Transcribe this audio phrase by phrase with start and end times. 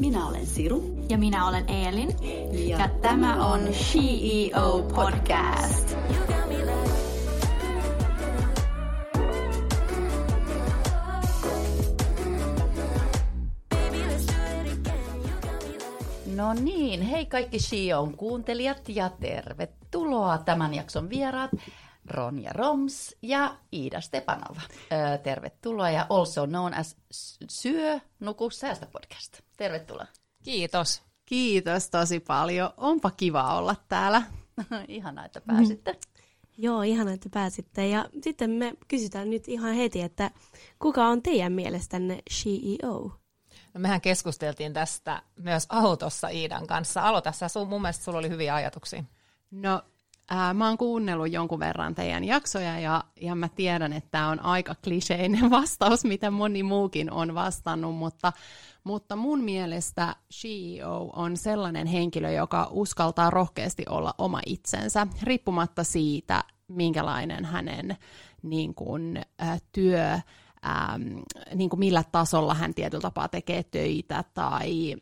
[0.00, 0.96] Minä olen Siru.
[1.08, 2.16] Ja minä olen Eelin.
[2.68, 5.96] Ja, ja tämä on CEO Podcast.
[16.36, 21.50] No niin, hei kaikki SHIOn kuuntelijat ja tervetuloa tämän jakson vieraat.
[22.10, 24.60] Ronja Roms ja Iida Stepanova.
[25.22, 26.96] tervetuloa ja also known as
[27.50, 29.40] Syö, nuku, säästä podcast.
[29.56, 30.06] Tervetuloa.
[30.42, 31.02] Kiitos.
[31.26, 32.70] Kiitos tosi paljon.
[32.76, 34.22] Onpa kiva olla täällä.
[34.88, 35.96] Ihanaa, että pääsitte.
[36.58, 37.88] Joo, ihanaa, että pääsitte.
[37.88, 40.30] Ja sitten me kysytään nyt ihan heti, että
[40.78, 43.12] kuka on teidän mielestänne CEO?
[43.74, 47.02] No mehän keskusteltiin tästä myös autossa Iidan kanssa.
[47.02, 49.04] Aloita sä, sun, mun mielestä sulla oli hyviä ajatuksia.
[49.50, 49.82] No
[50.32, 54.40] Ää, mä oon kuunnellut jonkun verran teidän jaksoja ja, ja mä tiedän, että tämä on
[54.40, 58.32] aika kliseinen vastaus, mitä moni muukin on vastannut, mutta,
[58.84, 66.44] mutta mun mielestä CEO on sellainen henkilö, joka uskaltaa rohkeasti olla oma itsensä, riippumatta siitä,
[66.68, 67.96] minkälainen hänen
[68.42, 70.12] niin kuin, äh, työ,
[70.66, 71.18] ähm,
[71.54, 74.96] niin kuin millä tasolla hän tietyllä tapaa tekee töitä tai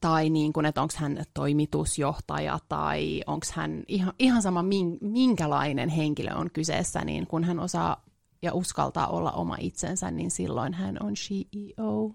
[0.00, 4.64] tai niin kuin, että onko hän toimitusjohtaja tai onko hän ihan, ihan sama
[5.00, 8.04] minkälainen henkilö on kyseessä, niin kun hän osaa
[8.42, 12.12] ja uskaltaa olla oma itsensä, niin silloin hän on CEO.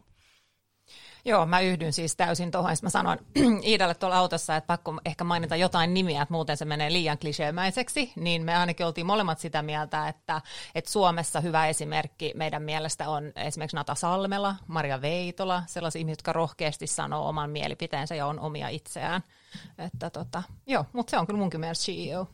[1.25, 2.75] Joo, mä yhdyn siis täysin tuohon.
[2.81, 3.19] Mä sanoin
[3.67, 8.13] Iidalle tuolla autossa, että pakko ehkä mainita jotain nimiä, että muuten se menee liian kliseemäiseksi.
[8.15, 10.41] Niin me ainakin oltiin molemmat sitä mieltä, että,
[10.75, 16.33] että Suomessa hyvä esimerkki meidän mielestä on esimerkiksi Nata Salmela, Maria Veitola, sellaisia ihmisiä, jotka
[16.33, 19.21] rohkeasti sanoo oman mielipiteensä ja on omia itseään.
[19.77, 22.27] Että tota, joo, mutta se on kyllä munkin mielestä CEO.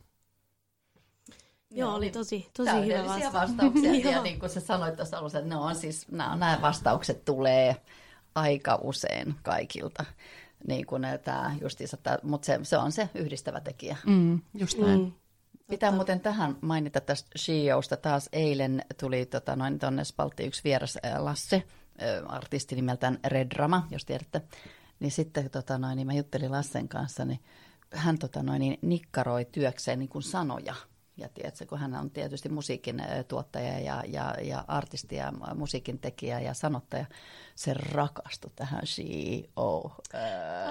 [1.72, 3.34] Joo, oli tosi, tosi hyvä vastaus.
[3.34, 3.94] vastauksia.
[4.12, 7.76] ja niin kuin sä sanoit tuossa alussa, että ne on siis, nämä, nämä vastaukset tulee
[8.40, 10.06] aika usein kaikilta.
[10.68, 13.98] Niin kuin tämä justiinsa, mutta se, se on se yhdistävä tekijä.
[14.06, 15.00] Mm, just näin.
[15.00, 15.12] Mm.
[15.70, 17.98] Pitää muuten tähän mainita tästä SHIOsta.
[17.98, 21.64] Taas eilen tuli tota, noin tuonne Spaltti yksi vieras Lasse,
[22.28, 24.42] artisti nimeltään Redrama, jos tiedätte.
[25.00, 27.40] Niin sitten tota, noin, niin mä juttelin Lassen kanssa, niin
[27.94, 30.76] hän tota, noin, niin nikkaroi työkseen niin kuin sanoja–
[31.20, 36.40] ja tiedätkö, kun hän on tietysti musiikin tuottaja ja, ja, ja artisti ja musiikin tekijä
[36.40, 37.06] ja sanottaja,
[37.56, 39.96] se rakastui tähän CEO.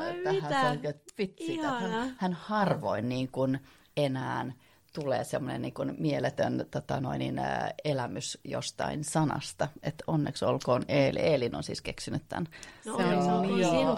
[0.00, 0.94] Ai tähän mitä?
[1.18, 3.60] Vitsi, hän, hän harvoin niin kuin
[3.96, 4.52] enää
[4.92, 9.68] tulee semmoinen niin kuin mieletön tota noin, niin, ä, elämys jostain sanasta.
[9.82, 11.18] Että onneksi olkoon Eeli.
[11.18, 12.46] Eelin on siis keksinyt tämän.
[12.86, 13.96] No, se on, joo.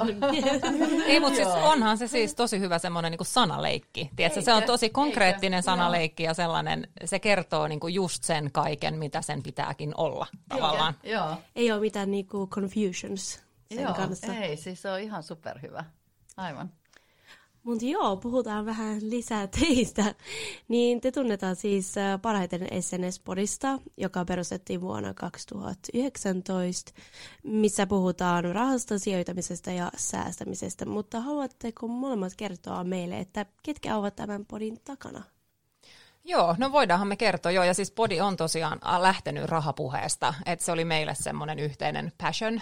[1.07, 4.11] Ei, mutta siis onhan se siis tosi hyvä semmoinen niin sanaleikki.
[4.17, 5.65] Tiedätkö, se on tosi konkreettinen Eikä?
[5.65, 10.95] sanaleikki ja sellainen, se kertoo niin kuin just sen kaiken, mitä sen pitääkin olla tavallaan.
[11.03, 11.27] Joo.
[11.27, 11.37] joo.
[11.57, 13.41] Ei ole mitään niin kuin confusions
[13.75, 14.35] sen joo, kanssa.
[14.35, 15.85] Ei, siis se on ihan superhyvä.
[16.37, 16.73] Aivan.
[17.63, 20.15] Mutta joo, puhutaan vähän lisää teistä.
[20.69, 26.93] Niin te tunnetaan siis äh, parhaiten SNS-podista, joka perustettiin vuonna 2019,
[27.43, 30.87] missä puhutaan rahasta, sijoitamisesta ja säästämisestä.
[30.87, 35.23] Mutta haluatteko molemmat kertoa meille, että ketkä ovat tämän podin takana?
[36.31, 40.73] Joo, no voidaanhan me kertoa joo, ja siis Podi on tosiaan lähtenyt rahapuheesta, että se
[40.73, 42.61] oli meille semmoinen yhteinen passion,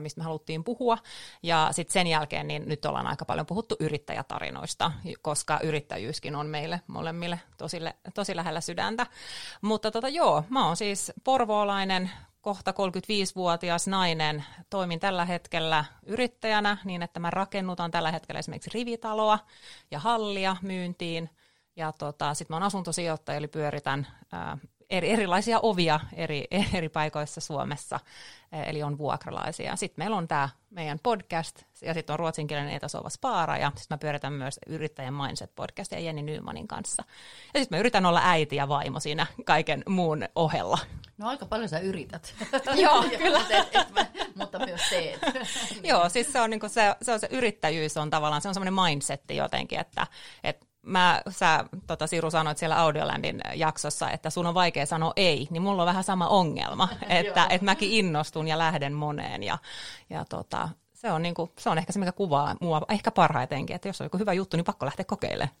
[0.00, 0.98] mistä me haluttiin puhua,
[1.42, 4.92] ja sitten sen jälkeen niin nyt ollaan aika paljon puhuttu yrittäjätarinoista,
[5.22, 7.80] koska yrittäjyyskin on meille molemmille tosi,
[8.14, 9.06] tosi lähellä sydäntä.
[9.60, 12.10] Mutta tota, joo, mä oon siis porvoolainen,
[12.40, 14.44] kohta 35-vuotias nainen.
[14.70, 19.38] Toimin tällä hetkellä yrittäjänä niin, että mä rakennutan tällä hetkellä esimerkiksi rivitaloa
[19.90, 21.30] ja hallia myyntiin–
[21.76, 24.58] ja tota, sitten mä oon asuntosijoittaja, eli pyöritän ää,
[24.90, 28.00] eri, erilaisia ovia eri, eri paikoissa Suomessa,
[28.52, 29.76] eli on vuokralaisia.
[29.76, 33.98] Sitten meillä on tämä meidän podcast, ja sitten on ruotsinkielinen etasova spaara, ja sitten mä
[33.98, 37.04] pyöritän myös yrittäjän mindset-podcastia Jenni Nymanin kanssa.
[37.54, 40.78] Ja sitten mä yritän olla äiti ja vaimo siinä kaiken muun ohella.
[41.18, 42.34] No aika paljon sä yrität.
[42.82, 43.40] Joo, kyllä.
[43.50, 45.20] et, et, mä, mutta myös teet.
[45.82, 48.84] Joo, siis se on, niin se, se on se yrittäjyys on tavallaan, se on semmoinen
[48.84, 50.06] mindsetti jotenkin, että,
[50.44, 55.48] että mä, sä tota, Siru sanoit siellä Audiolandin jaksossa, että sun on vaikea sanoa ei,
[55.50, 59.58] niin mulla on vähän sama ongelma, että, että mäkin innostun ja lähden moneen ja,
[60.10, 63.88] ja tota, se, on niinku, se on ehkä se, mikä kuvaa mua ehkä parhaitenkin, että
[63.88, 65.56] jos on joku hyvä juttu, niin pakko lähteä kokeilemaan.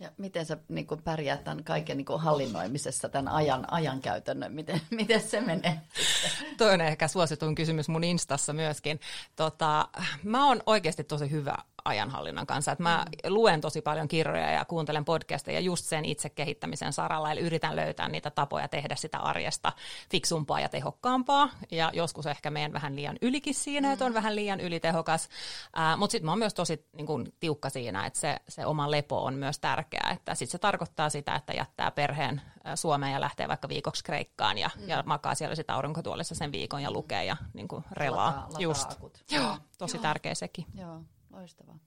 [0.00, 4.80] Ja miten sä niin kuin pärjäät tämän kaiken niin kuin hallinnoimisessa, tämän ajan, ajankäytön, miten,
[4.90, 5.80] miten se menee?
[6.58, 9.00] Toi on ehkä suosituin kysymys mun Instassa myöskin.
[9.36, 9.88] Tota,
[10.22, 11.54] mä oon oikeasti tosi hyvä
[11.84, 12.72] ajanhallinnan kanssa.
[12.72, 13.34] Että mä mm.
[13.34, 18.08] luen tosi paljon kirjoja ja kuuntelen podcasteja just sen itse kehittämisen saralla, eli yritän löytää
[18.08, 19.72] niitä tapoja tehdä sitä arjesta
[20.10, 23.92] fiksumpaa ja tehokkaampaa, ja joskus ehkä menen vähän liian ylikin siinä, mm.
[23.92, 25.28] että on vähän liian ylitehokas,
[25.78, 28.90] äh, mutta sitten mä oon myös tosi niin kun, tiukka siinä, että se, se oma
[28.90, 32.40] lepo on myös tärkeää, että sitten se tarkoittaa sitä, että jättää perheen
[32.74, 34.88] Suomeen ja lähtee vaikka viikoksi Kreikkaan ja, mm.
[34.88, 38.26] ja makaa siellä sitä aurinkotuolissa sen viikon ja lukee ja niin kuin relaa.
[38.26, 38.92] Lataa, lataa Just.
[38.92, 39.24] Akut.
[39.30, 40.02] Joo, tosi Joo.
[40.02, 40.66] tärkeä sekin.
[40.74, 41.00] Joo,
[41.30, 41.78] loistavaa.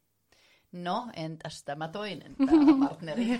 [0.71, 2.35] No, entäs tämä toinen
[2.89, 3.39] partneri?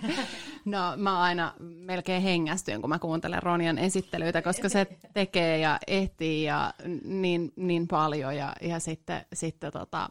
[0.65, 6.43] no, mä aina melkein hengästyn, kun mä kuuntelen Ronian esittelyitä, koska se tekee ja ehtii
[6.43, 6.73] ja
[7.03, 8.35] niin, niin paljon.
[8.37, 10.09] Ja, ja sitten, sitten tota,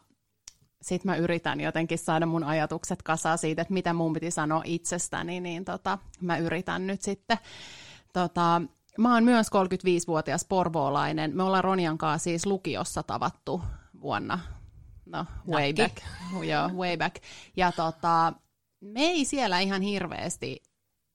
[0.83, 5.41] sit mä yritän jotenkin saada mun ajatukset kasaan siitä, että mitä mun piti sanoa itsestäni,
[5.41, 7.39] niin tota, mä yritän nyt sitten.
[8.13, 8.63] Tota,
[8.99, 11.37] mä oon myös 35-vuotias porvoolainen.
[11.37, 13.63] Me ollaan Ronian kanssa siis lukiossa tavattu
[14.01, 14.39] vuonna,
[15.13, 15.97] no way back.
[16.51, 17.17] Joo, way back.
[17.57, 18.33] Ja tota,
[18.81, 20.63] me ei siellä ihan hirveästi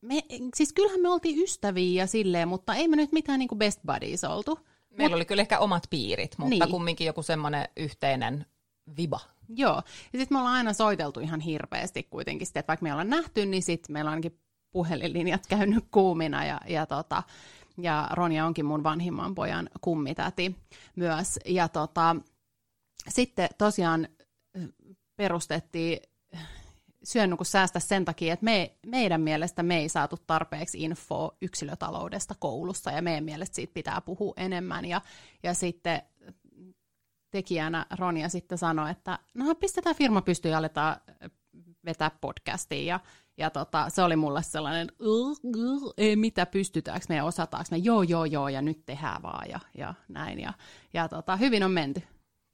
[0.02, 0.24] me,
[0.56, 3.80] siis kyllähän me oltiin ystäviä ja silleen, mutta ei me nyt mitään niin kuin best
[3.86, 4.60] buddies oltu.
[4.90, 6.72] Meillä Mut, oli kyllä ehkä omat piirit, mutta niin.
[6.72, 8.46] kumminkin joku semmoinen yhteinen
[8.98, 9.20] viba.
[9.50, 9.76] Joo,
[10.14, 13.46] ja sitten me ollaan aina soiteltu ihan hirveästi kuitenkin, sit, että vaikka me ollaan nähty,
[13.46, 14.40] niin sitten meillä on ainakin
[14.72, 17.24] puhelinlinjat käynyt kuumina, ja, ja, tota,
[17.78, 20.56] ja Ronja onkin mun vanhimman pojan kummitäti
[20.96, 21.40] myös.
[21.46, 22.16] Ja tota,
[23.10, 24.08] sitten tosiaan
[25.16, 26.00] perustettiin
[27.04, 32.36] syön kun säästä sen takia, että me, meidän mielestä me ei saatu tarpeeksi infoa yksilötaloudesta
[32.40, 34.86] koulussa ja meidän mielestä siitä pitää puhua enemmän.
[34.86, 35.02] Ja,
[35.44, 36.02] ja sitten
[37.32, 40.96] tekijänä Ronja sitten sanoi, että no pistetään firma pystyyn ja aletaan
[41.86, 42.84] vetää podcastia.
[42.84, 43.00] Ja,
[43.38, 44.92] ja tota, se oli mulle sellainen,
[45.98, 49.94] ei mitä pystytäänkö me osataanko me, joo joo joo ja nyt tehdään vaan ja, ja
[50.08, 50.40] näin.
[50.40, 50.54] Ja,
[50.94, 52.04] ja tota, hyvin on menty.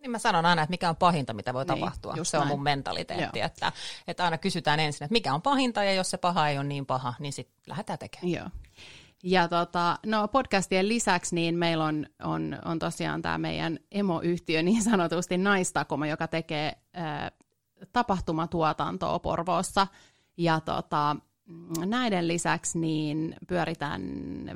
[0.04, 2.16] Niin mä sanon aina, että mikä on pahinta, mitä voi niin, tapahtua.
[2.24, 2.42] Se näin.
[2.42, 3.72] on mun mentaliteetti, että,
[4.08, 6.86] että aina kysytään ensin, että mikä on pahinta, ja jos se paha ei ole niin
[6.86, 8.32] paha, niin sitten lähdetään tekemään.
[8.32, 8.50] Joo.
[9.24, 14.84] Ja tota, no podcastien lisäksi niin meillä on, on, on tosiaan tämä meidän emoyhtiö niin
[14.84, 17.32] sanotusti Naistakoma, joka tekee ää,
[17.94, 19.88] tapahtumatuotantoa Porvoossa.
[20.38, 21.16] Ja tota,
[21.86, 24.02] näiden lisäksi niin pyöritään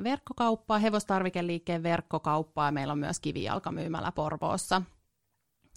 [0.04, 2.72] verkkokauppaa, hevostarvikeliikkeen verkkokauppaa.
[2.72, 4.82] Meillä on myös kivijalkamyymälä Porvoossa.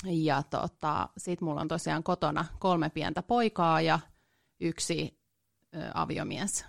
[0.05, 3.99] Ja tota, sitten mulla on tosiaan kotona kolme pientä poikaa ja
[4.59, 5.19] yksi
[5.75, 6.65] ä, aviomies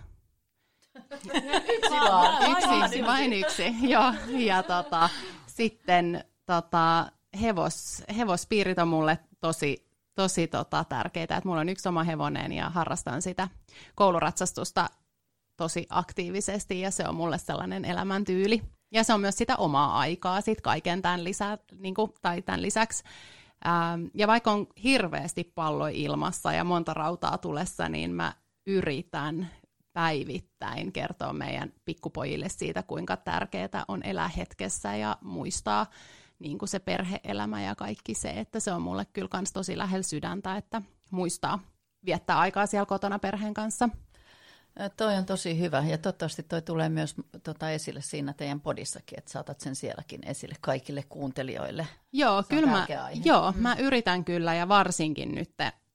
[1.75, 2.51] yksi vaan.
[2.51, 3.75] Yksi, yksi, vain yksi.
[3.81, 4.13] Joo.
[4.27, 5.09] Ja tota,
[5.47, 11.37] sitten tota, hevos, hevospiirit on mulle tosi, tosi tota, tärkeitä.
[11.37, 13.47] Että mulla on yksi oma hevonen ja harrastan sitä
[13.95, 14.89] kouluratsastusta
[15.57, 18.61] tosi aktiivisesti ja se on mulle sellainen elämäntyyli.
[18.93, 22.61] Ja se on myös sitä omaa aikaa sit kaiken tämän, lisä, niin kuin, tai tämän
[22.61, 23.03] lisäksi.
[23.67, 28.33] Ähm, ja vaikka on hirveästi pallo ilmassa ja monta rautaa tulessa, niin mä
[28.67, 29.49] yritän
[29.93, 35.85] päivittäin kertoa meidän pikkupojille siitä, kuinka tärkeää on elää hetkessä ja muistaa
[36.39, 40.03] niin kuin se perheelämä ja kaikki se, että se on mulle kyllä kans tosi lähellä
[40.03, 40.81] sydäntä, että
[41.11, 41.59] muistaa
[42.05, 43.89] viettää aikaa siellä kotona perheen kanssa.
[44.97, 49.31] Toi on tosi hyvä ja toivottavasti toi tulee myös tota, esille siinä teidän podissakin, että
[49.31, 51.87] saatat sen sielläkin esille kaikille kuuntelijoille.
[52.11, 52.87] Joo, kyllä mä,
[53.25, 53.61] joo mm.
[53.61, 55.51] mä yritän kyllä ja varsinkin nyt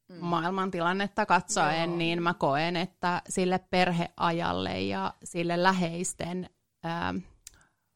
[0.08, 0.16] mm.
[0.20, 1.98] maailmantilannetta katsoen, Joo.
[1.98, 6.50] niin mä koen, että sille perheajalle ja sille läheisten,
[6.82, 7.14] ää,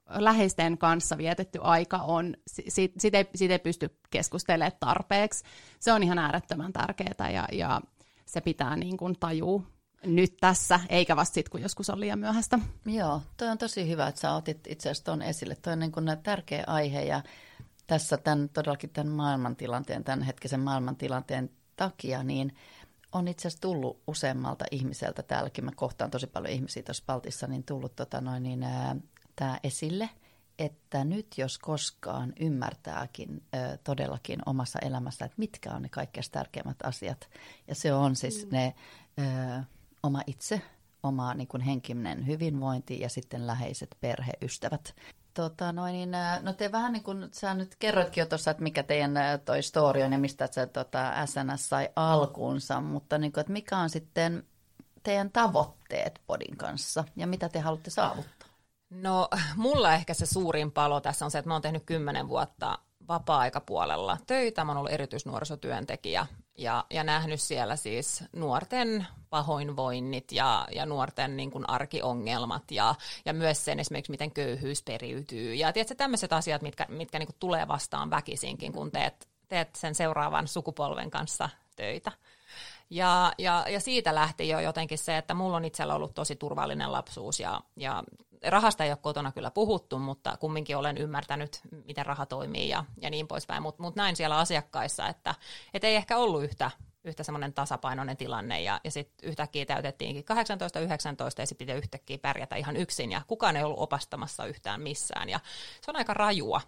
[0.09, 5.45] läheisten kanssa vietetty aika on, siitä, siitä, ei, siitä ei pysty keskustelemaan tarpeeksi.
[5.81, 7.81] Se on ihan äärettömän tärkeää ja, ja
[8.27, 9.63] se pitää niin kuin tajua
[10.07, 12.59] nyt tässä, eikä vasta sitten, kun joskus on liian myöhäistä.
[12.87, 15.55] Joo, toi on tosi hyvä, että sä otit itse asiassa tuon esille.
[15.55, 17.23] Toi on niin kuin tärkeä aihe ja
[17.87, 22.57] tässä tämän, todellakin tämän maailmantilanteen, tämän hetkisen maailmantilanteen takia, niin
[23.13, 27.65] on itse asiassa tullut useammalta ihmiseltä, täälläkin mä kohtaan tosi paljon ihmisiä tuossa Paltissa, niin
[27.65, 28.67] tullut tota noin, niin,
[29.37, 30.11] tämä esille,
[30.59, 36.77] että nyt jos koskaan ymmärtääkin ä, todellakin omassa elämässä, että mitkä on ne kaikkein tärkeimmät
[36.85, 37.29] asiat.
[37.69, 38.53] Ja se on siis mm.
[38.53, 38.75] ne
[39.21, 39.65] ä,
[40.03, 40.63] oma itse,
[41.03, 44.95] oma niin kuin henkinen hyvinvointi ja sitten läheiset perheystävät.
[45.35, 46.11] Tota, noin, niin,
[46.43, 49.13] no te vähän niin kuin, sä nyt kerroitkin jo tuossa, että mikä teidän
[49.45, 53.79] toi story on ja mistä se tota, SNS sai alkuunsa, mutta niin kuin, että mikä
[53.79, 54.47] on sitten
[55.03, 58.49] teidän tavoitteet podin kanssa ja mitä te haluatte saavuttaa?
[58.91, 62.79] No mulla ehkä se suurin palo tässä on se, että mä oon tehnyt kymmenen vuotta
[63.09, 64.65] vapaa-aikapuolella töitä.
[64.65, 66.27] Mä oon ollut erityisnuorisotyöntekijä
[66.59, 72.95] ja, ja nähnyt siellä siis nuorten pahoinvoinnit ja, ja nuorten niin kuin arkiongelmat ja,
[73.25, 75.55] ja myös sen esimerkiksi, miten köyhyys periytyy.
[75.55, 79.95] Ja tiedätkö, tämmöiset asiat, mitkä, mitkä niin kuin tulee vastaan väkisinkin, kun teet, teet sen
[79.95, 82.13] seuraavan sukupolven kanssa töitä.
[82.91, 86.93] Ja, ja, ja siitä lähti jo jotenkin se, että mulla on itsellä ollut tosi turvallinen
[86.93, 88.03] lapsuus ja, ja
[88.47, 93.11] rahasta ei ole kotona kyllä puhuttu, mutta kumminkin olen ymmärtänyt, miten raha toimii ja, ja
[93.11, 93.63] niin poispäin.
[93.63, 95.35] Mutta mut näin siellä asiakkaissa, että
[95.75, 96.71] et ei ehkä ollut yhtä,
[97.05, 100.35] yhtä semmoinen tasapainoinen tilanne ja, ja sitten yhtäkkiä täytettiinkin 18-19
[101.39, 105.41] ja sitten piti yhtäkkiä pärjätä ihan yksin ja kukaan ei ollut opastamassa yhtään missään ja
[105.81, 106.61] se on aika rajua.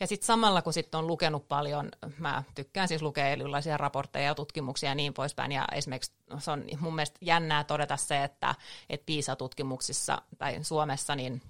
[0.00, 4.34] Ja sitten samalla, kun sitten on lukenut paljon, mä tykkään siis lukea erilaisia raportteja ja
[4.34, 8.54] tutkimuksia ja niin poispäin, ja esimerkiksi se on mun mielestä jännää todeta se, että,
[8.90, 11.42] että PISA-tutkimuksissa tai Suomessa, niin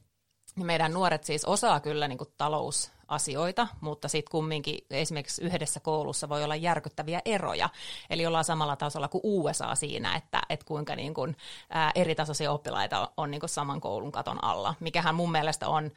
[0.56, 6.44] meidän nuoret siis osaa kyllä niin kuin talousasioita, mutta sitten kumminkin esimerkiksi yhdessä koulussa voi
[6.44, 7.68] olla järkyttäviä eroja.
[8.10, 11.36] Eli ollaan samalla tasolla kuin USA siinä, että, että kuinka niin kuin,
[11.70, 15.68] ää, eri tasoisia oppilaita on, on niin kuin saman koulun katon alla, mikähän mun mielestä
[15.68, 15.90] on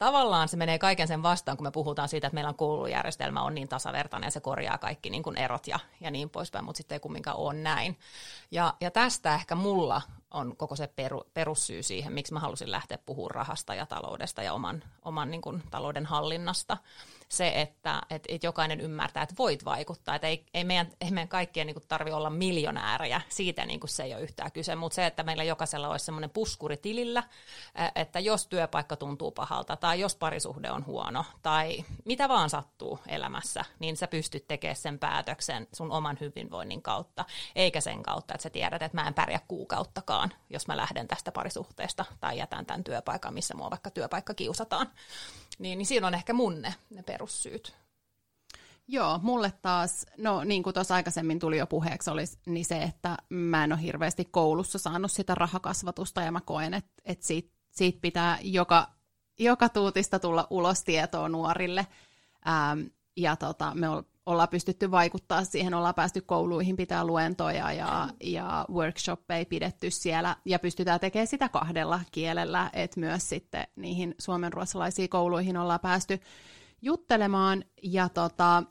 [0.00, 3.54] tavallaan se menee kaiken sen vastaan, kun me puhutaan siitä, että meillä on koulujärjestelmä on
[3.54, 6.96] niin tasavertainen ja se korjaa kaikki niin kuin erot ja, ja niin poispäin, mutta sitten
[6.96, 7.98] ei kumminkaan ole näin.
[8.50, 12.98] Ja, ja tästä ehkä mulla on koko se peru, perussyy siihen, miksi mä halusin lähteä
[13.06, 16.76] puhumaan rahasta ja taloudesta ja oman, oman niin kuin, talouden hallinnasta
[17.32, 20.14] se, että et, et jokainen ymmärtää, että voit vaikuttaa.
[20.14, 24.14] Että ei, ei, meidän, ei meidän kaikkien niin tarvitse olla miljonäärejä, siitä niin se ei
[24.14, 27.22] ole yhtään kyse, mutta se, että meillä jokaisella olisi semmoinen puskuri tilillä,
[27.94, 33.64] että jos työpaikka tuntuu pahalta tai jos parisuhde on huono tai mitä vaan sattuu elämässä,
[33.78, 37.24] niin sä pystyt tekemään sen päätöksen sun oman hyvinvoinnin kautta,
[37.56, 41.32] eikä sen kautta, että sä tiedät, että mä en pärjää kuukauttakaan, jos mä lähden tästä
[41.32, 44.90] parisuhteesta tai jätän tämän työpaikan, missä mua vaikka työpaikka kiusataan.
[45.58, 47.76] Niin, niin siinä on ehkä mun ne, ne perussyyt.
[48.88, 53.16] Joo, mulle taas, no niin kuin tuossa aikaisemmin tuli jo puheeksi, oli niin se, että
[53.28, 57.98] mä en ole hirveästi koulussa saanut sitä rahakasvatusta ja mä koen, että, että siitä, siitä
[58.02, 58.88] pitää joka,
[59.38, 61.86] joka tuutista tulla ulos tietoa nuorille.
[62.48, 62.80] Ähm,
[63.16, 63.86] ja tota, me
[64.26, 70.58] ollaan pystytty vaikuttaa siihen, ollaan päästy kouluihin pitää luentoja ja, ja workshoppeja pidetty siellä ja
[70.58, 76.20] pystytään tekemään sitä kahdella kielellä, että myös sitten niihin suomenruotsalaisiin kouluihin ollaan päästy
[76.82, 78.62] juttelemaan ja tota,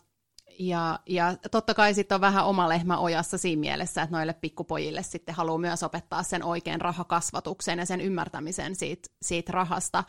[0.60, 5.04] ja, ja totta kai sitten on vähän oma lehmä ojassa siinä mielessä, että noille pikkupojille
[5.04, 10.04] sitten haluaa myös opettaa sen oikean rahakasvatuksen ja sen ymmärtämisen siitä, siitä rahasta.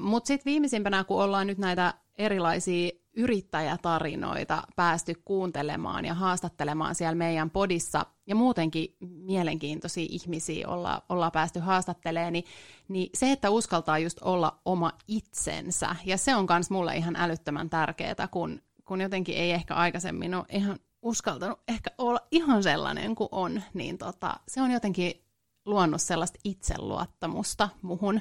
[0.00, 7.50] Mutta sitten viimeisimpänä, kun ollaan nyt näitä erilaisia yrittäjätarinoita päästy kuuntelemaan ja haastattelemaan siellä meidän
[7.50, 12.44] podissa, ja muutenkin mielenkiintoisia ihmisiä olla, ollaan päästy haastattelemaan, niin,
[12.88, 17.70] niin se, että uskaltaa just olla oma itsensä, ja se on myös mulle ihan älyttömän
[17.70, 23.28] tärkeää, kun, kun jotenkin ei ehkä aikaisemmin ole ihan uskaltanut ehkä olla ihan sellainen kuin
[23.32, 25.24] on, niin tota, se on jotenkin
[25.64, 28.20] luonut sellaista itseluottamusta muhun.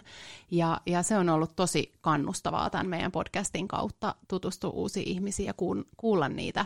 [0.51, 5.53] Ja, ja se on ollut tosi kannustavaa tämän meidän podcastin kautta tutustua uusiin ihmisiin ja
[5.97, 6.65] kuulla niitä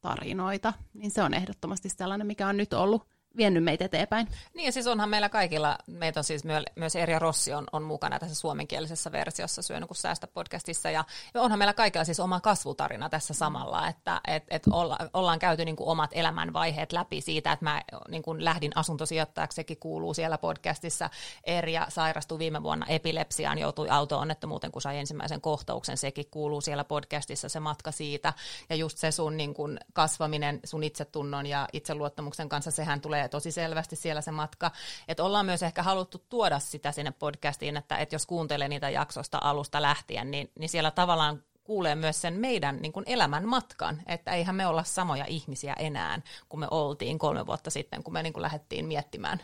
[0.00, 0.72] tarinoita.
[0.94, 4.28] Niin se on ehdottomasti sellainen, mikä on nyt ollut vienyt meitä eteenpäin.
[4.54, 6.44] Niin ja siis onhan meillä kaikilla, meitä on siis
[6.76, 11.40] myös Erja Rossi on, on mukana tässä suomenkielisessä versiossa Syönyt kun säästä podcastissa ja, ja
[11.42, 15.76] onhan meillä kaikilla siis oma kasvutarina tässä samalla, että et, et olla, ollaan käyty niin
[15.76, 21.10] kuin omat elämänvaiheet läpi siitä, että mä niin kuin lähdin asuntosijoittajaksi, sekin kuuluu siellä podcastissa.
[21.44, 27.48] Erja sairastui viime vuonna epilepsiaan, joutui auto-onnettomuuteen, kun sai ensimmäisen kohtauksen, sekin kuuluu siellä podcastissa
[27.48, 28.32] se matka siitä
[28.70, 33.28] ja just se sun niin kuin kasvaminen sun itsetunnon ja itseluottamuksen kanssa, sehän tulee tulee
[33.28, 34.70] tosi selvästi siellä se matka.
[35.08, 39.38] Että ollaan myös ehkä haluttu tuoda sitä sinne podcastiin, että, että jos kuuntelee niitä jaksosta
[39.42, 44.32] alusta lähtien, niin, niin siellä tavallaan kuulee myös sen meidän niin kuin elämän matkan, että
[44.32, 48.32] eihän me olla samoja ihmisiä enää, kun me oltiin kolme vuotta sitten, kun me niin
[48.32, 49.40] kuin lähdettiin miettimään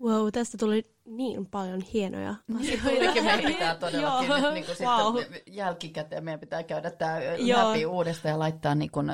[0.00, 3.22] Wow, tästä tuli niin paljon hienoja niin, asioita.
[3.22, 5.18] meidän pitää todellakin nyt niin kuin wow.
[5.18, 7.70] sitten jälkikäteen meidän pitää käydä tämä Joo.
[7.70, 9.06] läpi uudestaan ja laittaa niin kuin,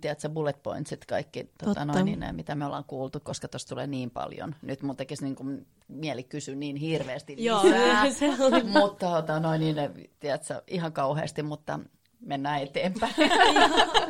[0.00, 4.10] tiedätkö, bullet pointsit kaikki, tota, noin, niin, mitä me ollaan kuultu, koska tuossa tulee niin
[4.10, 4.54] paljon.
[4.62, 7.62] Nyt mun tekisi niin kuin, mieli kysyä niin hirveästi lisää,
[8.04, 8.62] Joo, se oli.
[8.62, 9.76] mutta tota, noin, niin,
[10.20, 11.80] tiedätkö, ihan kauheasti, mutta
[12.20, 13.14] mennään eteenpäin.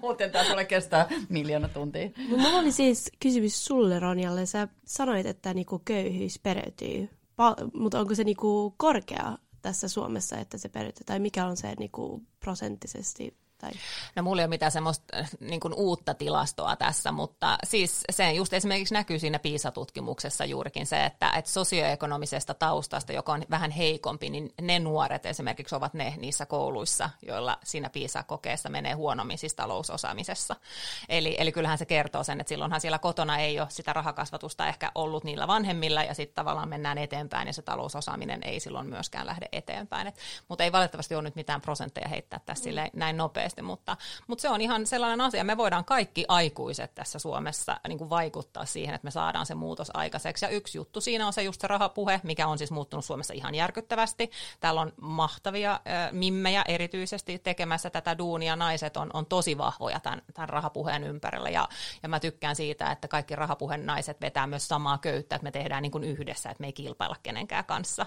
[0.00, 2.10] Muuten tämä tulee kestää miljoona tuntia.
[2.28, 4.46] Mulla oli siis kysymys sulle, Ronjalle.
[4.46, 7.08] Sä sanoit, että niinku köyhyys pereytyy,
[7.74, 12.22] mutta onko se niinku korkea tässä Suomessa, että se pereytyy, tai mikä on se niinku
[12.40, 13.70] prosenttisesti tai...
[14.16, 18.32] No mulla ei ole mitään semmoista äh, niin kuin uutta tilastoa tässä, mutta siis se
[18.32, 24.30] just esimerkiksi näkyy siinä PISA-tutkimuksessa juurikin se, että, että sosioekonomisesta taustasta, joka on vähän heikompi,
[24.30, 30.56] niin ne nuoret esimerkiksi ovat ne niissä kouluissa, joilla siinä PISA-kokeessa menee huonommin siis talousosaamisessa.
[31.08, 34.92] Eli, eli kyllähän se kertoo sen, että silloinhan siellä kotona ei ole sitä rahakasvatusta ehkä
[34.94, 39.46] ollut niillä vanhemmilla ja sitten tavallaan mennään eteenpäin ja se talousosaaminen ei silloin myöskään lähde
[39.52, 40.06] eteenpäin.
[40.06, 42.90] Et, mutta ei valitettavasti ole nyt mitään prosentteja heittää tässä mm.
[42.92, 47.18] näin nopeasti oikeasti, mutta, mutta se on ihan sellainen asia, me voidaan kaikki aikuiset tässä
[47.18, 50.44] Suomessa niin kuin vaikuttaa siihen, että me saadaan se muutos aikaiseksi.
[50.44, 53.54] Ja yksi juttu siinä on se just se rahapuhe, mikä on siis muuttunut Suomessa ihan
[53.54, 54.30] järkyttävästi.
[54.60, 58.56] Täällä on mahtavia äh, mimmejä erityisesti tekemässä tätä duunia.
[58.56, 61.68] Naiset on, on tosi vahvoja tämän, tämän rahapuheen ympärillä ja,
[62.02, 65.82] ja mä tykkään siitä, että kaikki rahapuheen naiset vetää myös samaa köyttä, että me tehdään
[65.82, 68.06] niin kuin yhdessä, että me ei kilpailla kenenkään kanssa.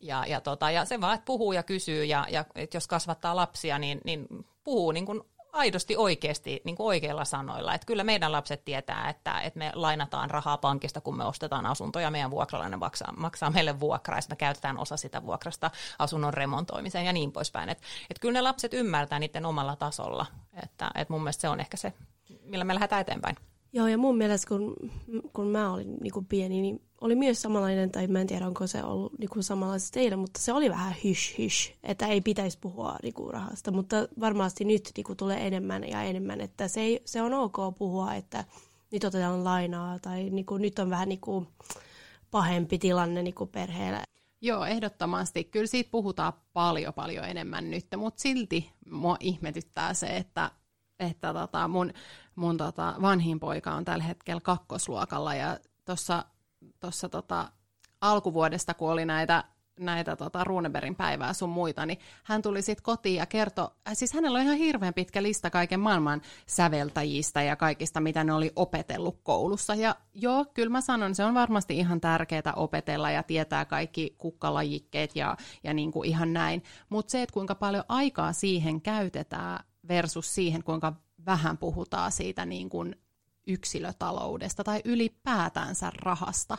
[0.00, 3.36] Ja, ja, tota, ja se vaan, että puhuu ja kysyy ja, ja että jos kasvattaa
[3.36, 4.26] lapsia, niin, niin
[4.64, 7.74] puhuu niin kuin aidosti oikeasti niin kuin oikeilla sanoilla.
[7.74, 12.10] Että kyllä meidän lapset tietää, että, että me lainataan rahaa pankista, kun me ostetaan asuntoja,
[12.10, 17.12] meidän vuokralainen maksaa, maksaa meille vuokraa, ja me käytetään osa sitä vuokrasta asunnon remontoimiseen ja
[17.12, 17.68] niin poispäin.
[17.68, 20.26] Että että kyllä ne lapset ymmärtää niiden omalla tasolla,
[20.62, 21.92] että että mun mielestä se on ehkä se,
[22.44, 23.36] millä me lähdetään eteenpäin.
[23.72, 24.76] Joo, ja mun mielestä kun,
[25.32, 28.66] kun mä olin niin kuin pieni, niin oli myös samanlainen, tai mä en tiedä onko
[28.66, 32.58] se ollut niin kuin samanlaista teille, mutta se oli vähän hysh hysh, että ei pitäisi
[32.60, 36.80] puhua niin kuin rahasta, mutta varmasti nyt niin kuin tulee enemmän ja enemmän, että se,
[36.80, 38.44] ei, se on ok puhua, että
[38.92, 41.48] nyt otetaan lainaa, tai niin kuin, nyt on vähän niin kuin
[42.30, 44.02] pahempi tilanne niin kuin perheellä.
[44.40, 45.44] Joo, ehdottomasti.
[45.44, 50.50] Kyllä siitä puhutaan paljon paljon enemmän nyt, mutta silti mua ihmetyttää se, että
[51.00, 51.92] että tota, mun,
[52.36, 56.24] mun tota, vanhin poika on tällä hetkellä kakkosluokalla ja tuossa
[56.82, 57.52] tossa, tota,
[58.00, 59.44] alkuvuodesta, kun oli näitä
[59.80, 64.12] näitä tota, Runeberin päivää sun muita, niin hän tuli sitten kotiin ja kertoi, äh, siis
[64.12, 69.20] hänellä on ihan hirveän pitkä lista kaiken maailman säveltäjistä ja kaikista, mitä ne oli opetellut
[69.22, 69.74] koulussa.
[69.74, 75.16] Ja joo, kyllä mä sanon, se on varmasti ihan tärkeää opetella ja tietää kaikki kukkalajikkeet
[75.16, 76.62] ja, ja niin kuin ihan näin.
[76.88, 80.92] Mutta se, että kuinka paljon aikaa siihen käytetään, versus siihen, kuinka
[81.26, 82.96] vähän puhutaan siitä niin kuin
[83.46, 86.58] yksilötaloudesta tai ylipäätänsä rahasta.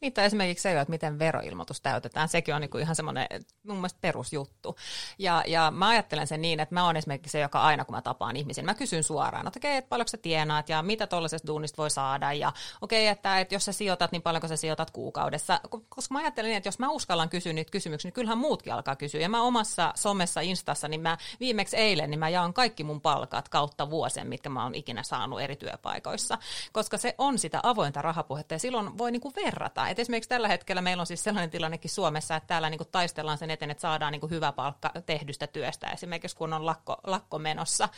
[0.00, 3.26] Niin, tai esimerkiksi se, että miten veroilmoitus täytetään, sekin on niin kuin ihan semmoinen
[3.66, 4.76] mun mielestä perusjuttu.
[5.18, 8.02] Ja, ja mä ajattelen sen niin, että mä oon esimerkiksi se, joka aina kun mä
[8.02, 11.46] tapaan ihmisen, mä kysyn suoraan, että okei, okay, että paljonko sä tienaat ja mitä tuollaisesta
[11.46, 14.90] duunista voi saada ja okei, okay, että, että jos sä sijoitat, niin paljonko sä sijoitat
[14.90, 15.60] kuukaudessa.
[15.88, 18.96] Koska mä ajattelen niin, että jos mä uskallan kysyä niitä kysymyksiä, niin kyllähän muutkin alkaa
[18.96, 19.20] kysyä.
[19.20, 23.48] Ja mä omassa somessa, instassa, niin mä viimeksi eilen, niin mä jaan kaikki mun palkat
[23.48, 26.38] kautta vuosien, mitkä mä oon ikinä saanut eri työpaikoissa.
[26.72, 29.90] Koska se on sitä avointa rahapuhetta ja silloin voi niin kuin verrata verrata.
[29.90, 33.50] Et esimerkiksi tällä hetkellä meillä on siis sellainen tilannekin Suomessa, että täällä niinku taistellaan sen
[33.50, 37.88] eteen, että saadaan niinku hyvä palkka tehdystä työstä, esimerkiksi kun on lakko, lakko menossa.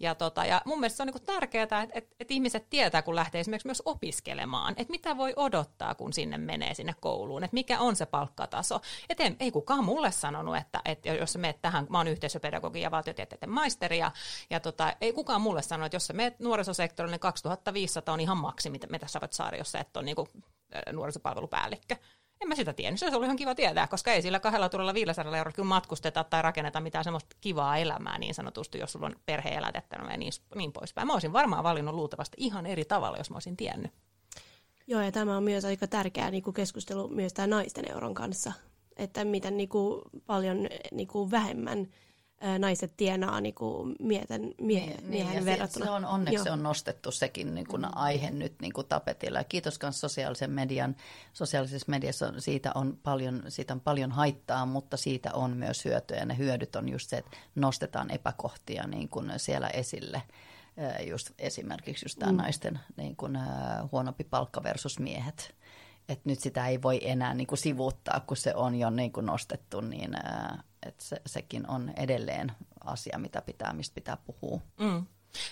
[0.00, 3.14] Ja, tota, ja mun mielestä se on niinku tärkeää, että et, et ihmiset tietää, kun
[3.14, 7.80] lähtee esimerkiksi myös opiskelemaan, että mitä voi odottaa, kun sinne menee sinne kouluun, että mikä
[7.80, 8.80] on se palkkataso.
[9.08, 12.80] Et ei, ei kukaan mulle sanonut, että, että jos sä meet tähän, mä oon yhteisöpedagogi
[12.80, 14.10] ja valtiotieteiden maisteri, ja,
[14.50, 18.36] ja tota, ei kukaan mulle sanonut, että jos sä meet nuorisosektorille, niin 2500 on ihan
[18.36, 20.28] maksimi, mitä sä voit saada, jos sä et ole niinku
[20.92, 21.96] nuorisopalvelupäällikkö.
[22.40, 23.00] En mä sitä tiennyt.
[23.00, 26.24] Se olisi ollut ihan kiva tietää, koska ei sillä kahdella tuolla 500 eurolla kyllä matkusteta
[26.24, 30.32] tai rakenneta mitään semmoista kivaa elämää niin sanotusti, jos sulla on perhe elätettävä ja niin,
[30.54, 31.06] niin poispäin.
[31.06, 33.92] Mä olisin varmaan valinnut luultavasti ihan eri tavalla, jos mä olisin tiennyt.
[34.86, 38.52] Joo, ja tämä on myös aika tärkeä niin kuin keskustelu myös tämä naisten euron kanssa,
[38.96, 41.88] että miten niin kuin, paljon niin kuin vähemmän
[42.58, 45.84] naiset tienaa niin kuin mieten, mie, niin, miehen niin, verrattuna.
[45.84, 46.44] Se on, onneksi Joo.
[46.44, 49.38] se on nostettu sekin niin kuin aihe nyt niin kuin tapetilla.
[49.38, 50.96] Ja kiitos myös sosiaalisen median.
[51.32, 56.16] Sosiaalisessa mediassa siitä on, paljon, siitä on paljon haittaa, mutta siitä on myös hyötyä.
[56.16, 60.22] Ja ne hyödyt on just se, että nostetaan epäkohtia niin kuin siellä esille.
[61.08, 62.38] Just esimerkiksi just tämä mm.
[62.38, 63.38] naisten niin kuin,
[63.92, 65.54] huonompi palkka versus miehet
[66.08, 69.26] että nyt sitä ei voi enää niin kuin sivuuttaa, kun se on jo niin kuin
[69.26, 70.10] nostettu, niin
[70.86, 72.52] että se, sekin on edelleen
[72.84, 74.60] asia, mitä pitää, mistä pitää puhua.
[74.78, 75.06] Mm.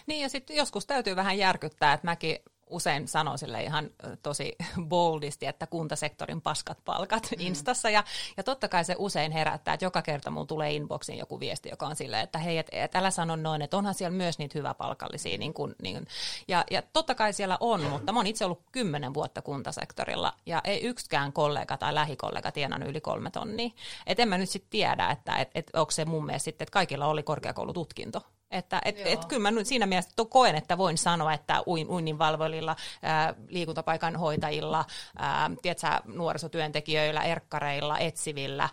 [0.07, 2.37] Niin ja sitten joskus täytyy vähän järkyttää, että mäkin
[2.71, 3.91] usein sanon sille ihan
[4.23, 4.57] tosi
[4.89, 7.47] boldisti, että kuntasektorin paskat palkat mm.
[7.47, 7.91] Instassa.
[7.91, 8.05] Ja,
[8.37, 11.87] ja totta kai se usein herättää, että joka kerta mulla tulee inboxiin joku viesti, joka
[11.87, 15.39] on silleen, että hei, et, et älä sano noin, että onhan siellä myös niitä hyväpalkallisia.
[15.39, 16.07] Niin kun, niin,
[16.49, 20.61] ja, ja totta kai siellä on, mutta mä oon itse ollut kymmenen vuotta kuntasektorilla ja
[20.65, 23.71] ei yksikään kollega tai lähikollega tienannut yli kolme tonnia.
[24.07, 26.73] Et en mä nyt sitten tiedä, että et, et, onko se mun mielestä sitten, että
[26.73, 28.23] kaikilla oli korkeakoulututkinto.
[28.51, 33.35] Että et, et kyllä mä siinä mielessä koen, että voin sanoa, että uin, uinninvalvojilla, ää,
[33.49, 34.85] liikuntapaikan hoitajilla,
[35.19, 38.69] ää, tiedätkö, nuorisotyöntekijöillä, erkkareilla, etsivillä,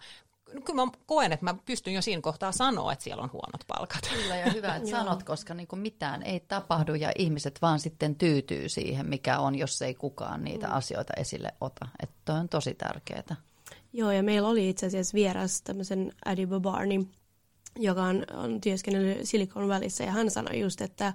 [0.66, 4.10] kyllä mä koen, että mä pystyn jo siinä kohtaa sanoa, että siellä on huonot palkat.
[4.14, 8.16] Kyllä ja hyvä, että sanot, koska niin kuin mitään ei tapahdu ja ihmiset vaan sitten
[8.16, 10.74] tyytyy siihen, mikä on, jos ei kukaan niitä mm.
[10.74, 11.88] asioita esille ota.
[12.04, 13.36] Että on tosi tärkeää.
[13.94, 17.08] Joo, ja meillä oli itse asiassa vieras tämmöisen Adi Babarni,
[17.80, 21.14] joka on, on työskennellyt Silikon välissä, ja hän sanoi just, että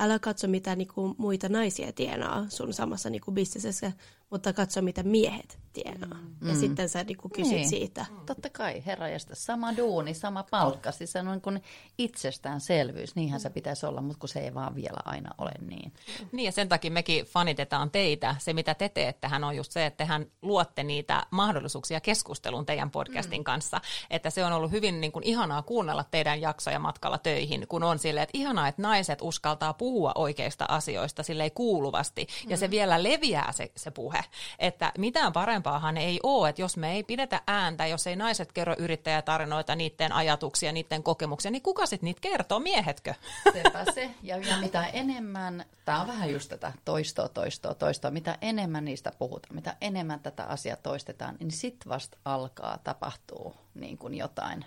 [0.00, 3.92] älä katso mitä niinku, muita naisia tienaa sun samassa niinku, bisnesessä,
[4.30, 6.18] mutta katso mitä miehet tienaa.
[6.40, 6.48] Mm.
[6.48, 7.68] Ja sitten sä niin kysyt niin.
[7.68, 8.06] siitä.
[8.26, 11.62] Totta kai, herra sama duuni, sama palkka, siis se on niin kuin
[11.98, 15.92] itsestäänselvyys, niinhän se pitäisi olla, mutta kun se ei vaan vielä aina ole niin.
[16.32, 18.36] Niin ja sen takia mekin fanitetaan teitä.
[18.38, 23.40] Se mitä te teettehän on just se, että tehän luotte niitä mahdollisuuksia keskustelun teidän podcastin
[23.40, 23.44] mm.
[23.44, 23.80] kanssa.
[24.10, 27.98] Että se on ollut hyvin niin kuin ihanaa kuunnella teidän jaksoja matkalla töihin, kun on
[27.98, 32.26] silleen, että ihanaa, että naiset uskaltaa puhua oikeista asioista silleen kuuluvasti.
[32.48, 32.60] Ja mm.
[32.60, 34.24] se vielä leviää se, se puhe.
[34.58, 38.74] Että mitään parempaahan ei ole, että jos me ei pidetä ääntä, jos ei naiset kerro
[38.78, 43.14] yrittäjätarinoita, niiden ajatuksia, niiden kokemuksia, niin kuka sitten niitä kertoo, miehetkö?
[43.52, 44.10] Sepä se.
[44.22, 49.12] Ja, ja mitä enemmän, tämä on vähän just tätä toistoa, toistoa, toistoa, mitä enemmän niistä
[49.18, 54.64] puhutaan, mitä enemmän tätä asiaa toistetaan, niin sitten vasta alkaa tapahtua niin kuin jotain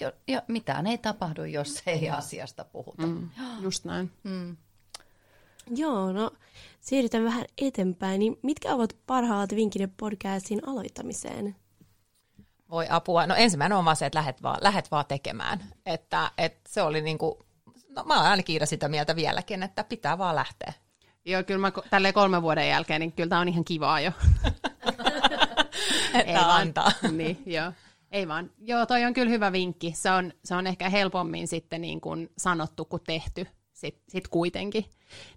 [0.00, 3.06] ja, ja mitään ei tapahdu, jos ei asiasta puhuta.
[3.06, 4.10] Mm, just näin.
[4.22, 4.56] Mm.
[5.76, 6.30] Joo, no
[6.84, 8.18] siirrytään vähän eteenpäin.
[8.18, 11.56] Niin mitkä ovat parhaat vinkit podcastin aloittamiseen?
[12.70, 13.26] Voi apua.
[13.26, 15.64] No ensimmäinen on vaan se, että lähet vaan, lähet vaan tekemään.
[15.86, 17.34] Että, että se oli niin kuin,
[17.88, 20.72] no mä olen ainakin sitä mieltä vieläkin, että pitää vaan lähteä.
[21.24, 24.12] Joo, kyllä mä tälle kolmen vuoden jälkeen, niin kyllä tämä on ihan kivaa jo.
[26.14, 26.92] että Ei antaa.
[27.12, 27.72] niin, joo.
[28.10, 28.50] Ei vaan.
[28.58, 29.92] Joo, toi on kyllä hyvä vinkki.
[29.96, 33.46] Se on, se on ehkä helpommin sitten niin kuin sanottu kuin tehty
[33.84, 34.84] sit, sit kuitenkin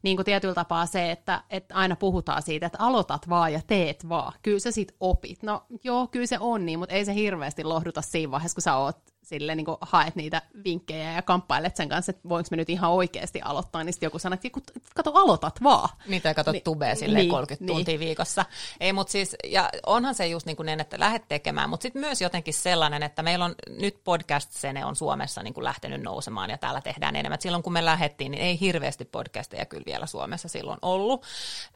[0.03, 4.09] niin kuin tietyllä tapaa se, että, että aina puhutaan siitä, että aloitat vaan ja teet
[4.09, 4.33] vaan.
[4.41, 5.43] Kyllä sä sit opit.
[5.43, 8.75] No joo, kyllä se on niin, mutta ei se hirveästi lohduta siinä vaiheessa, kun sä
[8.75, 12.69] oot sille niin kuin haet niitä vinkkejä ja kamppailet sen kanssa, että voinko me nyt
[12.69, 14.59] ihan oikeasti aloittaa, niin sitten joku sanoo, että
[14.95, 15.89] kato, aloitat vaan.
[16.07, 17.75] Niitä kato niin, tubea sille niin, 30 niin.
[17.75, 18.45] tuntia viikossa.
[18.79, 21.99] Ei, mutta siis, ja onhan se just niin, kuin niin että lähdet tekemään, mutta sitten
[21.99, 26.57] myös jotenkin sellainen, että meillä on nyt podcast-sene on Suomessa niin kuin lähtenyt nousemaan ja
[26.57, 27.41] täällä tehdään enemmän.
[27.41, 31.25] silloin kun me lähdettiin, niin ei hirveästi podcasteja kyllä vielä Suomessa silloin ollut.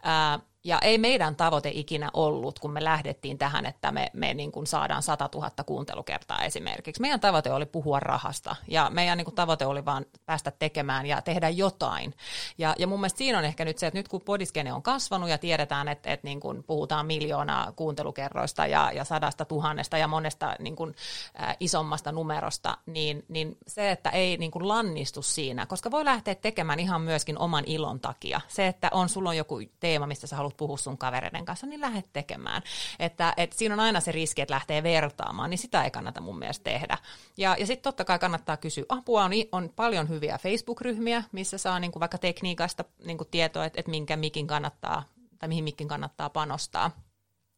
[0.03, 4.51] Ää, ja ei meidän tavoite ikinä ollut, kun me lähdettiin tähän, että me, me niin
[4.51, 7.01] kuin saadaan 100 000 kuuntelukertaa esimerkiksi.
[7.01, 11.21] Meidän tavoite oli puhua rahasta ja meidän niin kuin tavoite oli vaan päästä tekemään ja
[11.21, 12.13] tehdä jotain.
[12.57, 15.29] Ja, ja mun mielestä siinä on ehkä nyt se, että nyt kun podiskene on kasvanut
[15.29, 20.55] ja tiedetään, että, että niin kuin puhutaan miljoonaa kuuntelukerroista ja, ja sadasta tuhannesta ja monesta
[20.59, 20.95] niin kuin,
[21.41, 26.35] äh, isommasta numerosta, niin, niin se, että ei niin kuin lannistu siinä, koska voi lähteä
[26.35, 28.41] tekemään ihan myöskin oman ilon takia.
[28.47, 31.67] Se, että on sulla on joku teema, mistä sä haluat haluat puhua sun kavereiden kanssa,
[31.67, 32.61] niin lähde tekemään.
[32.99, 36.39] Että, et siinä on aina se riski, että lähtee vertaamaan, niin sitä ei kannata mun
[36.39, 36.97] mielestä tehdä.
[37.37, 39.23] Ja, ja sitten totta kai kannattaa kysyä apua.
[39.23, 43.79] On, on paljon hyviä Facebook-ryhmiä, missä saa niin kuin vaikka tekniikasta niin kuin tietoa, että,
[43.79, 45.03] että minkä mikin kannattaa
[45.39, 46.91] tai mihin mikin kannattaa panostaa.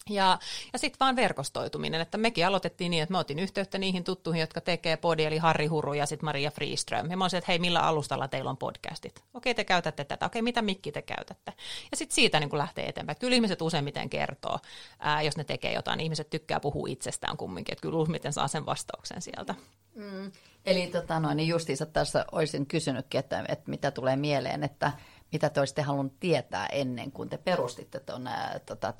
[0.10, 0.39] Ja,
[0.74, 4.62] ja sitten vaan verkostoituminen, että mekin aloitettiin niin, että me otin yhteyttä niihin tuttuihin, jotka
[4.62, 7.12] tekee podi, eli Harri Huru ja sitten Maria Freeström.
[7.12, 9.24] Ja mä olisin, että hei, millä alustalla teillä on podcastit?
[9.34, 10.26] Okei, te käytätte tätä.
[10.26, 11.54] Okei, mitä mikki te käytätte?
[11.92, 13.18] Ja sitten siitä niin lähtee eteenpäin.
[13.20, 14.60] Kyllä ihmiset useimmiten kertoo,
[15.00, 16.00] ää, jos ne tekee jotain.
[16.00, 19.56] Ihmiset tykkää puhua itsestään kumminkin, että kyllä useimmiten saa sen vastauksen sieltä.
[19.96, 20.32] Mm.
[20.66, 24.92] Eli tota noin, niin justiinsa tässä olisin kysynytkin, että, että mitä tulee mieleen, että
[25.34, 28.30] mitä te olisitte halunnut tietää ennen kuin te perustitte tuon
[28.65, 28.93] tota,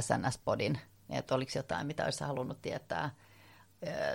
[0.00, 0.78] SNS-podin?
[1.10, 3.10] Että oliko jotain, mitä olisi halunnut tietää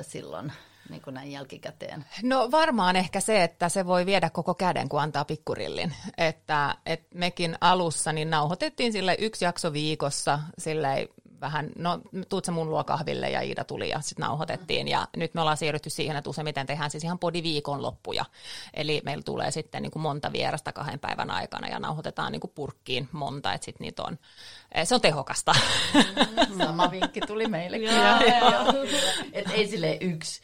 [0.02, 0.54] silloin
[0.90, 2.06] niin kuin näin jälkikäteen?
[2.24, 5.94] No varmaan ehkä se, että se voi viedä koko käden, kun antaa pikkurillin.
[6.18, 11.08] Että, että mekin alussa niin nauhoitettiin sille yksi jakso viikossa sille
[11.46, 14.88] vähän, no tuut mun luo kahville ja Iida tuli ja sitten nauhoitettiin.
[14.88, 18.26] Ja nyt me ollaan siirrytty siihen, että useimmiten tehdään siis ihan podi loppuja.
[18.74, 22.52] Eli meillä tulee sitten niin kuin monta vierasta kahden päivän aikana ja nauhoitetaan niin kuin
[22.56, 24.18] purkkiin monta, että sitten niitä on,
[24.84, 25.56] se on tehokasta.
[26.50, 27.90] Mm, sama vinkki tuli meillekin.
[29.34, 30.42] Että ei sille yksi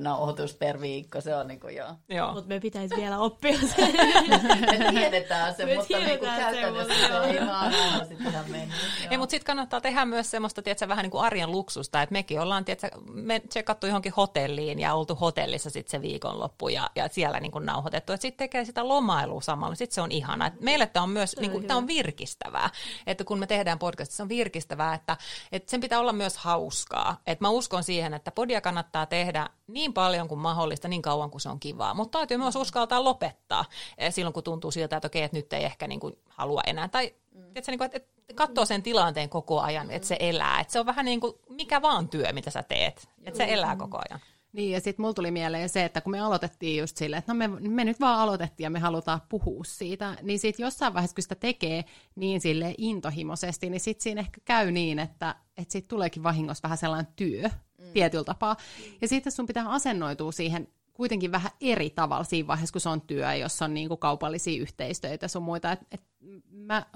[0.00, 1.94] nauhoitus per viikko, se on niin kuin joo.
[2.08, 2.32] joo.
[2.32, 3.92] Mutta me pitäisi vielä oppia se.
[4.78, 7.72] me tiedetään se, me mutta niin kuin käytännössä se ei vaan
[8.08, 8.76] sitten ihan mennyt.
[9.10, 12.40] Ei, mutta sitten kannattaa tehdä myös semmoista, tiedätkö, vähän niin kuin arjen luksusta, että mekin
[12.40, 17.40] ollaan, tiedätkö, me tsekattu johonkin hotelliin ja oltu hotellissa sitten se viikonloppu ja, ja siellä
[17.40, 20.46] niin kuin nauhoitettu, että sitten tekee sitä lomailua samalla, sitten se on ihana.
[20.46, 22.70] Et meille tämä on myös, niin kuin, tämä on virkistävää,
[23.06, 25.16] että kun me tehdään podcastissa, se on virkistävää, että,
[25.52, 27.20] että sen pitää olla myös hauskaa.
[27.26, 31.40] Että mä uskon siihen, että podia kannattaa tehdä niin paljon kuin mahdollista, niin kauan kuin
[31.40, 31.94] se on kivaa.
[31.94, 33.64] Mutta täytyy myös uskaltaa lopettaa
[33.98, 36.88] eh, silloin, kun tuntuu siltä, että okei, että nyt ei ehkä niin kuin halua enää.
[36.88, 37.42] Tai mm.
[37.42, 40.60] tiedätkö, niin kuin, että, että katsoo sen tilanteen koko ajan, että se elää.
[40.60, 43.08] Että se on vähän niin kuin mikä vaan työ, mitä sä teet.
[43.24, 44.20] Että se elää koko ajan.
[44.52, 47.38] Niin, ja sitten mulla tuli mieleen se, että kun me aloitettiin just silleen, että no
[47.38, 51.22] me, me nyt vaan aloitettiin ja me halutaan puhua siitä, niin sitten jossain vaiheessa, kun
[51.22, 56.22] sitä tekee niin sille intohimoisesti, niin sitten siinä ehkä käy niin, että, että siitä tuleekin
[56.22, 57.42] vahingossa vähän sellainen työ
[57.78, 57.92] mm.
[57.92, 58.56] tietyllä tapaa.
[59.00, 63.00] Ja sitten sun pitää asennoitua siihen kuitenkin vähän eri tavalla siinä vaiheessa, kun se on
[63.00, 65.72] työ, jossa on niin kuin kaupallisia yhteistöitä sun muita.
[65.72, 66.02] Et, et
[66.50, 66.86] mä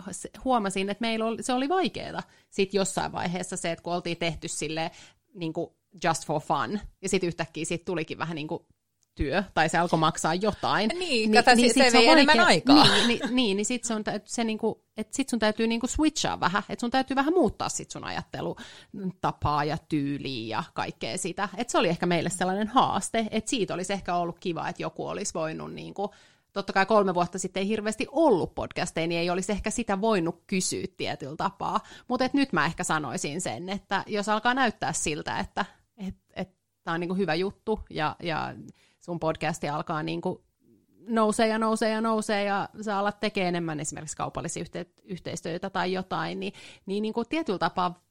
[0.44, 4.48] huomasin, että meillä oli, se oli vaikeaa sitten jossain vaiheessa se, että kun oltiin tehty
[4.48, 4.90] sille
[5.34, 5.70] niin kuin
[6.04, 8.62] just for fun, ja sitten yhtäkkiä siitä tulikin vähän niin kuin
[9.14, 10.88] työ, tai se alkoi maksaa jotain.
[10.88, 12.84] Niin, niin, niin se, se vei enemmän aikaa.
[12.84, 16.62] Niin, niin, niin, niin sit, sun, se niinku, et sit sun täytyy niinku switchaa vähän,
[16.68, 21.48] että sun täytyy vähän muuttaa sit sun ajattelutapaa ja tyyliä ja kaikkea sitä.
[21.56, 25.06] Et se oli ehkä meille sellainen haaste, että siitä olisi ehkä ollut kiva, että joku
[25.06, 26.10] olisi voinut niinku,
[26.52, 30.42] totta kai kolme vuotta sitten ei hirveästi ollut podcasteja, niin ei olisi ehkä sitä voinut
[30.46, 31.80] kysyä tietyllä tapaa.
[32.08, 35.64] Mutta nyt mä ehkä sanoisin sen, että jos alkaa näyttää siltä, että
[36.08, 36.50] et, et,
[36.84, 38.54] tämä on niinku hyvä juttu ja, ja
[39.00, 40.38] sun podcasti alkaa niin kuin
[41.08, 45.92] nousee ja nousee ja nousee ja sä alat tekee enemmän esimerkiksi kaupallisia yhte- yhteistyötä tai
[45.92, 46.52] jotain, niin,
[46.86, 48.02] niin, niin kuin tietyllä tapaa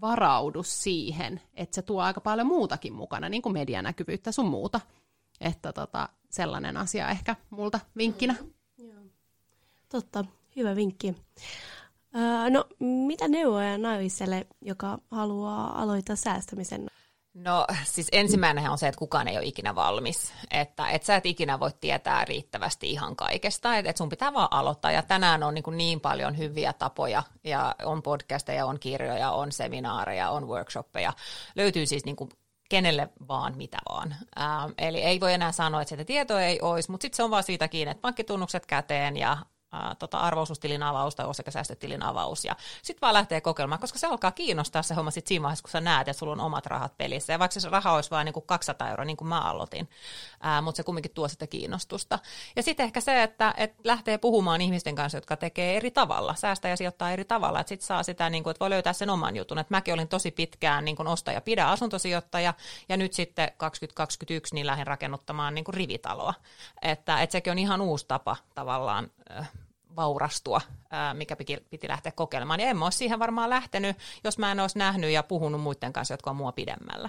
[0.00, 4.80] varaudu siihen, että se tuo aika paljon muutakin mukana, niin kuin medianäkyvyyttä sun muuta.
[5.40, 8.34] Että tota, sellainen asia ehkä multa vinkkinä.
[8.78, 9.10] Mm,
[9.88, 10.24] Totta,
[10.56, 11.14] hyvä vinkki.
[12.16, 16.86] Öö, no, mitä neuvoja naiselle, joka haluaa aloittaa säästämisen?
[17.36, 20.32] No siis ensimmäinen on se, että kukaan ei ole ikinä valmis.
[20.50, 23.76] Että et sä et ikinä voi tietää riittävästi ihan kaikesta.
[23.76, 24.90] Että et sun pitää vaan aloittaa.
[24.90, 27.22] Ja tänään on niin, niin paljon hyviä tapoja.
[27.44, 31.12] Ja on podcasteja, on kirjoja, on seminaareja, on workshoppeja.
[31.56, 32.30] Löytyy siis niin kuin
[32.68, 34.16] kenelle vaan, mitä vaan.
[34.40, 37.30] Ähm, eli ei voi enää sanoa, että sitä tietoa ei olisi, mutta sitten se on
[37.30, 39.36] vaan siitä kiinni, että pankkitunnukset käteen ja
[39.76, 42.44] ää, tota arvoisuustilin avaus tai osakesäästötilin avaus.
[42.44, 45.70] Ja sitten vaan lähtee kokeilemaan, koska se alkaa kiinnostaa se homma sitten siinä vaiheessa, kun
[45.70, 47.32] sä näet, että sulla on omat rahat pelissä.
[47.32, 49.88] Ja vaikka se raha olisi vain niin 200 euroa, niin kuin mä aloitin,
[50.62, 52.18] mutta se kumminkin tuo sitä kiinnostusta.
[52.56, 56.70] Ja sitten ehkä se, että, että lähtee puhumaan ihmisten kanssa, jotka tekee eri tavalla, säästää
[56.70, 59.36] ja sijoittaa eri tavalla, että sitten saa sitä, niin kuin, että voi löytää sen oman
[59.36, 62.54] jutun, että mäkin olin tosi pitkään niin kuin ostaja pidä asuntosijoittaja.
[62.88, 66.34] Ja nyt sitten 2021 niin lähdin rakennuttamaan niin kuin rivitaloa,
[66.82, 69.10] että, että sekin on ihan uusi tapa tavallaan
[69.96, 70.60] vaurastua,
[71.12, 72.60] mikä piti, lähteä kokeilemaan.
[72.60, 75.92] Ja en mä olisi siihen varmaan lähtenyt, jos mä en olisi nähnyt ja puhunut muiden
[75.92, 77.08] kanssa, jotka on mua pidemmällä.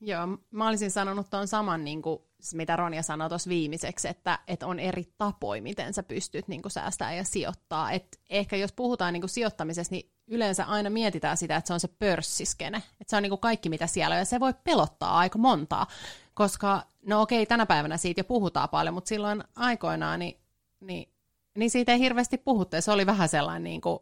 [0.00, 2.18] Joo, mä olisin sanonut tuon saman, niin kuin,
[2.54, 6.72] mitä Ronja sanoi tuossa viimeiseksi, että, että on eri tapoja, miten sä pystyt niin kuin,
[7.16, 7.92] ja sijoittaa.
[7.92, 11.80] Et ehkä jos puhutaan niin kuin, sijoittamisesta, niin yleensä aina mietitään sitä, että se on
[11.80, 12.78] se pörssiskene.
[12.78, 15.86] Että se on niin kuin, kaikki, mitä siellä on, ja se voi pelottaa aika montaa.
[16.34, 20.40] Koska, no okei, tänä päivänä siitä jo puhutaan paljon, mutta silloin aikoinaan, niin,
[20.80, 21.15] niin
[21.56, 23.98] niin siitä ei hirveästi puhuttu, se oli vähän sellainen niin kuin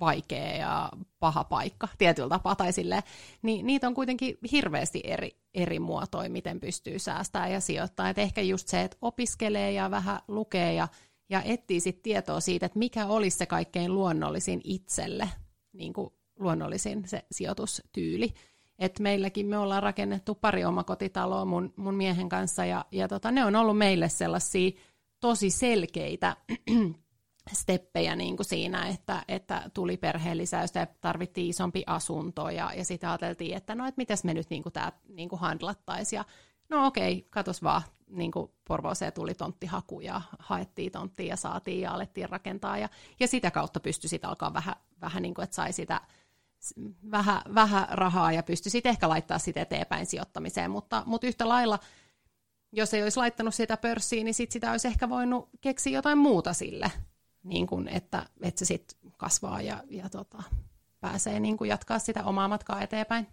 [0.00, 3.02] vaikea ja paha paikka tietyllä tapaa tai silleen,
[3.42, 8.14] niin niitä on kuitenkin hirveästi eri, eri muotoja, miten pystyy säästämään ja sijoittamaan.
[8.16, 10.88] Ehkä just se, että opiskelee ja vähän lukee ja,
[11.30, 15.28] ja etsii sit tietoa siitä, että mikä olisi se kaikkein luonnollisin itselle,
[15.72, 18.34] niin kuin luonnollisin se sijoitustyyli.
[18.78, 23.44] Et meilläkin me ollaan rakennettu pari omakotitaloa mun, mun miehen kanssa ja, ja tota, ne
[23.44, 24.70] on ollut meille sellaisia
[25.22, 26.36] tosi selkeitä
[27.60, 33.10] steppejä niin kuin siinä, että, että tuli perheellisäystä ja tarvittiin isompi asunto ja, ja sitten
[33.10, 36.24] ajateltiin, että no, että mitäs me nyt niin kuin tämä niin kuin handlattaisiin ja
[36.68, 41.92] no okei, katos vaan, niin kuin Porvooseen tuli tonttihaku ja haettiin tonttia ja saatiin ja
[41.92, 42.78] alettiin rakentaa.
[42.78, 42.88] Ja,
[43.20, 46.00] ja sitä kautta pystyi sitten alkaa vähän, vähän niin kuin, että sai sitä
[47.10, 51.78] vähän, vähän rahaa ja pystyi sitten ehkä laittaa sitä eteenpäin sijoittamiseen, mutta, mutta yhtä lailla–
[52.72, 56.52] jos ei olisi laittanut sitä pörssiin, niin sit sitä olisi ehkä voinut keksiä jotain muuta
[56.52, 56.92] sille,
[57.42, 60.42] niin kuin että, että se sitten kasvaa ja, ja tota,
[61.00, 63.26] pääsee niin kuin jatkaa sitä omaa matkaa eteenpäin.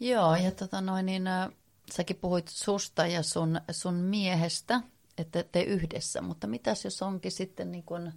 [0.00, 1.48] Joo, ja tota noin, niin, äh,
[1.92, 4.80] säkin puhuit susta ja sun, sun miehestä,
[5.18, 8.12] että te yhdessä, mutta mitäs jos onkin sitten niin kuin,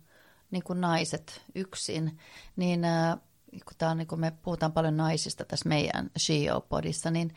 [0.51, 2.19] niin kuin naiset yksin,
[2.55, 3.17] niin äh,
[3.51, 7.33] kun, tää on, niin kun me puhutaan paljon naisista tässä meidän CEO-podissa, niin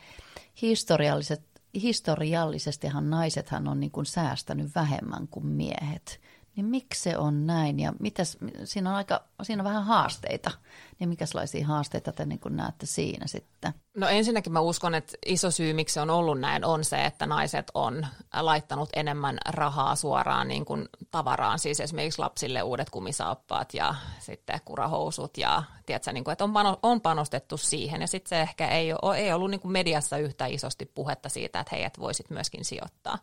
[0.61, 6.21] historialliset historiallisestihan naisethan on niin kuin säästänyt vähemmän kuin miehet.
[6.59, 10.51] Niin miksi se on näin ja mitäs, siinä on aika, siinä on vähän haasteita.
[10.99, 13.73] Niin mikäslaisia haasteita te niin näette siinä sitten?
[13.97, 17.25] No ensinnäkin mä uskon, että iso syy, miksi se on ollut näin, on se, että
[17.25, 18.07] naiset on
[18.39, 25.37] laittanut enemmän rahaa suoraan niin kuin tavaraan, siis esimerkiksi lapsille uudet kumisaappaat ja sitten kurahousut
[25.37, 28.93] ja tiedätkö, niin kuin, että on, pano, on panostettu siihen ja sitten se ehkä ei,
[29.01, 33.17] ole, ei ollut niin kuin mediassa yhtä isosti puhetta siitä, että heidät voisit myöskin sijoittaa.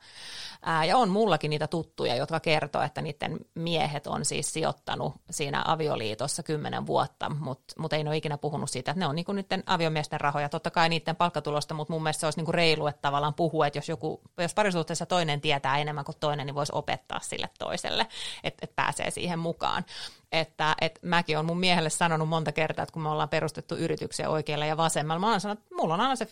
[0.63, 5.63] Ää, ja on mullakin niitä tuttuja, jotka kertoo, että niiden miehet on siis sijoittanut siinä
[5.67, 9.37] avioliitossa kymmenen vuotta, mutta mut ei ole ikinä puhunut siitä, että ne on niin kuin
[9.37, 12.87] niiden aviomiesten rahoja totta kai niiden palkkatulosta, mutta mun mielestä se olisi niin kuin reilu,
[12.87, 16.73] että tavallaan puhua, että jos, joku, jos parisuhteessa toinen tietää enemmän kuin toinen, niin voisi
[16.75, 18.07] opettaa sille toiselle,
[18.45, 19.85] että, että pääsee siihen mukaan.
[20.33, 24.29] että, että mäkin on mun miehelle sanonut monta kertaa, että kun me ollaan perustettu yrityksiä
[24.29, 26.29] oikealla ja vasemmalla, mä oon sanonut, että mulla on aina se 50-50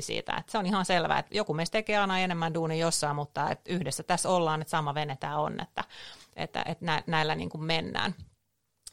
[0.00, 3.50] siitä, että se on ihan selvää, että joku meistä tekee aina enemmän duuni jossain, mutta
[3.50, 5.84] että yhdessä tässä ollaan, että sama vene tämä on, että,
[6.40, 8.14] että, että näillä niin kuin mennään.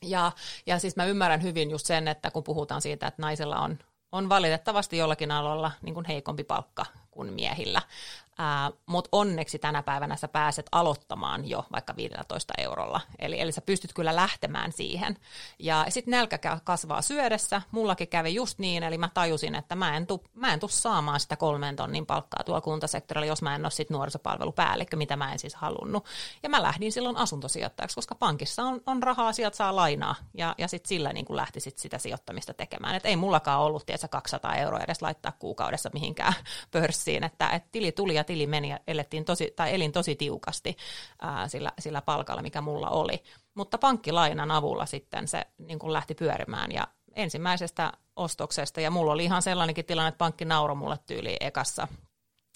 [0.01, 0.31] Ja,
[0.65, 3.79] ja siis mä ymmärrän hyvin just sen, että kun puhutaan siitä, että naisella on,
[4.11, 7.81] on valitettavasti jollakin aloilla niin kuin heikompi palkka kuin miehillä.
[8.85, 13.01] Mutta onneksi tänä päivänä sä pääset aloittamaan jo vaikka 15 eurolla.
[13.19, 15.17] Eli, eli sä pystyt kyllä lähtemään siihen.
[15.59, 17.61] Ja sitten nälkä kasvaa syödessä.
[17.71, 21.19] Mullakin kävi just niin, eli mä tajusin, että mä en tuu, mä en tuu saamaan
[21.19, 25.39] sitä kolmen tonnin palkkaa tuolla kuntasektorilla, jos mä en ole sit nuorisopalvelupäällikkö, mitä mä en
[25.39, 26.05] siis halunnut.
[26.43, 30.15] Ja mä lähdin silloin asuntosijoittajaksi, koska pankissa on, on rahaa, sieltä saa lainaa.
[30.33, 32.95] Ja, ja sitten sillä niin kuin lähti sit sitä sijoittamista tekemään.
[32.95, 36.33] Et ei mullakaan ollut, tiedätkö, 200 euroa edes laittaa kuukaudessa mihinkään
[36.71, 40.77] pörssiin, että et tili tuli ja tili meni ja elettiin tosi, tai elin tosi tiukasti
[41.21, 43.23] ää, sillä, sillä palkalla, mikä mulla oli.
[43.55, 49.23] Mutta pankkilainan avulla sitten se niin kuin lähti pyörimään ja ensimmäisestä ostoksesta, ja mulla oli
[49.23, 51.87] ihan sellainenkin tilanne, että pankki nauroi mulle tyyli ekassa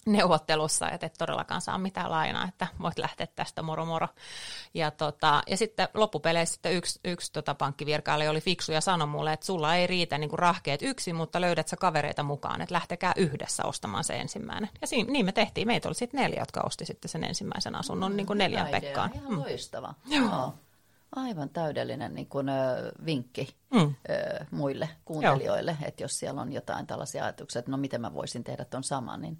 [0.06, 4.08] neuvottelussa, että et todellakaan saa mitään lainaa, että voit lähteä tästä moro moro.
[4.74, 9.32] Ja, tota, ja sitten loppupeleissä sitten yksi, yksi tota pankkivirkailija oli fiksu ja sanoi mulle,
[9.32, 13.64] että sulla ei riitä niin rahkeet yksin, mutta löydät sä kavereita mukaan, että lähtekää yhdessä
[13.64, 14.70] ostamaan se ensimmäinen.
[14.80, 18.12] Ja siinä, niin me tehtiin, meitä oli sitten neljä, jotka osti sitten sen ensimmäisen asunnon
[18.12, 19.10] mm, niin kuin neljän Pekkaan.
[19.14, 19.38] Ihan mm.
[19.38, 19.94] loistava.
[20.06, 20.54] Joo.
[21.16, 23.94] Aivan täydellinen niin kuin, ö, vinkki mm.
[24.10, 25.88] ö, muille kuuntelijoille, Joo.
[25.88, 29.20] että jos siellä on jotain tällaisia ajatuksia, että no miten mä voisin tehdä tuon saman,
[29.20, 29.38] niin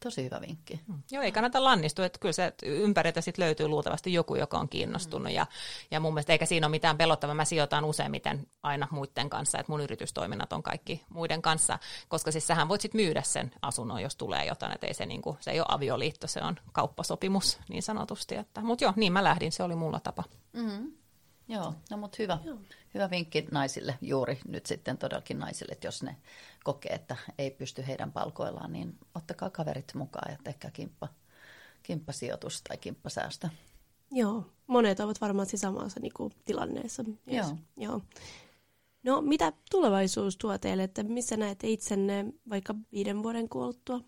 [0.00, 0.80] tosi hyvä vinkki.
[0.86, 1.02] Mm.
[1.10, 5.28] Joo, ei kannata lannistua, että kyllä se ympäriltä sit löytyy luultavasti joku, joka on kiinnostunut.
[5.28, 5.34] Mm.
[5.34, 5.46] Ja,
[5.90, 7.34] ja mun mielestä eikä siinä ole mitään pelottavaa.
[7.34, 12.46] Mä sijoitan useimmiten aina muiden kanssa, että mun yritystoiminnat on kaikki muiden kanssa, koska siis
[12.46, 14.72] sähän voit sitten myydä sen asunnon, jos tulee jotain.
[14.72, 18.34] Että ei se, niinku, se ei ole avioliitto, se on kauppasopimus niin sanotusti.
[18.62, 20.24] Mutta joo, niin mä lähdin, se oli mulla tapa.
[20.52, 20.92] Mm-hmm.
[21.48, 22.38] Joo, no mutta hyvä.
[22.44, 22.58] Joo.
[22.94, 26.16] Hyvä vinkki naisille juuri nyt sitten todellakin naisille, että jos ne
[26.64, 31.08] kokee, että ei pysty heidän palkoillaan, niin ottakaa kaverit mukaan ja tehkää kimppa,
[31.82, 33.48] kimppasijoitus tai kimppasäästö.
[34.10, 37.04] Joo, monet ovat varmaan samassa niin kuin, tilanneessa.
[37.32, 37.46] Yes.
[37.46, 37.56] Joo.
[37.76, 38.02] Joo.
[39.02, 44.00] No mitä tulevaisuus tuo teille, että missä näette itsenne vaikka viiden vuoden kuluttua?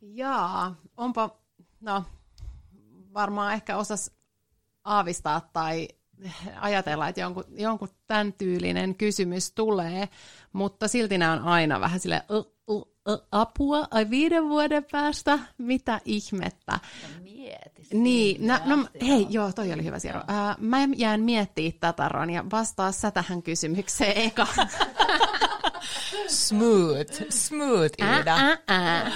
[0.00, 1.36] Jaa, onpa,
[1.80, 2.04] no
[3.14, 4.10] varmaan ehkä osas
[4.84, 5.88] aavistaa tai
[6.60, 10.08] ajatella, että jonkun, jonkun tämän tyylinen kysymys tulee,
[10.52, 12.22] mutta silti nämä on aina vähän sille
[13.32, 16.80] apua, ai viiden vuoden päästä, mitä ihmettä.
[17.22, 17.86] Mieti.
[17.92, 20.20] Niin, no, no hei, joo, toi oli hyvä Siero.
[20.20, 24.46] Uh, mä jään miettimään tätä, Ron, ja vastaa sä tähän kysymykseen eka.
[26.28, 28.36] smooth, smooth, Ida.
[28.36, 29.12] Ä, ä, ä.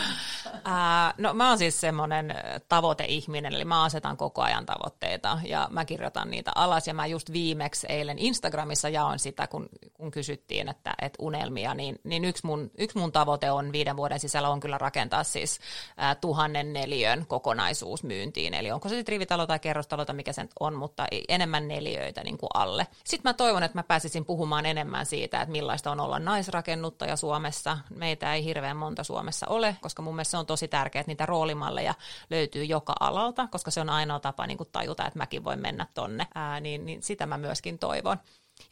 [0.68, 2.35] Ää, no mä oon siis semmoinen
[2.68, 7.33] tavoiteihminen, eli mä asetan koko ajan tavoitteita ja mä kirjoitan niitä alas ja mä just
[7.33, 12.70] viimeksi eilen Instagramissa jaoin sitä, kun, kun kysyttiin, että, että unelmia, niin, niin yksi, mun,
[12.79, 15.61] yksi mun tavoite on viiden vuoden sisällä on kyllä rakentaa siis
[15.96, 20.48] ää, tuhannen neliön kokonaisuus myyntiin, eli onko se sitten rivitalo tai kerrostalo tai mikä se
[20.61, 22.87] on, mutta enemmän neliöitä niin kuin alle.
[23.05, 27.79] Sitten mä toivon, että mä pääsisin puhumaan enemmän siitä, että millaista on olla naisrakennuttaja Suomessa.
[27.90, 31.26] Meitä ei hirveän monta Suomessa ole, koska mun mielestä se on tosi tärkeää, että niitä
[31.26, 31.94] roolimalleja
[32.30, 35.86] löytyy joka alalta, koska se on ainoa tapa niin kuin tajuta, että mäkin voin mennä
[35.94, 38.18] tonne, ää, niin, niin sitä mä myöskin toivon.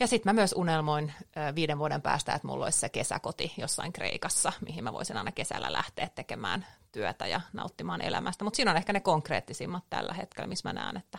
[0.01, 1.13] Ja sitten mä myös unelmoin
[1.55, 5.73] viiden vuoden päästä, että mulla olisi se kesäkoti jossain Kreikassa, mihin mä voisin aina kesällä
[5.73, 8.45] lähteä tekemään työtä ja nauttimaan elämästä.
[8.45, 11.19] Mutta siinä on ehkä ne konkreettisimmat tällä hetkellä, missä mä näen, että,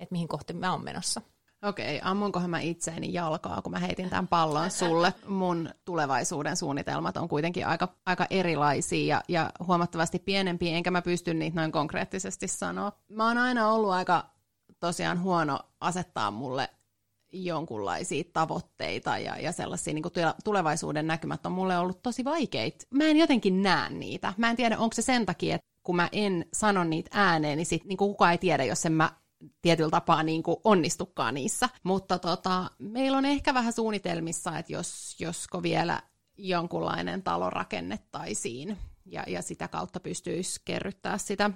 [0.00, 1.22] että mihin kohti mä oon menossa.
[1.62, 5.14] Okei, ammunkohan mä itseäni jalkaa, kun mä heitin tämän pallon sulle.
[5.28, 11.34] Mun tulevaisuuden suunnitelmat on kuitenkin aika, aika erilaisia ja, ja huomattavasti pienempiä, enkä mä pysty
[11.34, 12.92] niitä noin konkreettisesti sanoa.
[13.08, 14.30] Mä oon aina ollut aika
[14.80, 16.68] tosiaan huono asettaa mulle
[17.32, 20.04] jonkunlaisia tavoitteita ja, ja sellaisia niin
[20.44, 22.86] tulevaisuuden näkymät on mulle ollut tosi vaikeita.
[22.90, 24.34] Mä en jotenkin näe niitä.
[24.36, 27.66] Mä en tiedä, onko se sen takia, että kun mä en sano niitä ääneen, niin,
[27.66, 29.10] sit, niin kukaan ei tiedä, jos en mä
[29.62, 31.68] tietyllä tapaa niin kuin onnistukaan niissä.
[31.82, 36.02] Mutta tota, meillä on ehkä vähän suunnitelmissa, että jos, josko vielä
[36.38, 41.50] jonkunlainen talo rakennettaisiin ja, ja sitä kautta pystyisi kerryttää sitä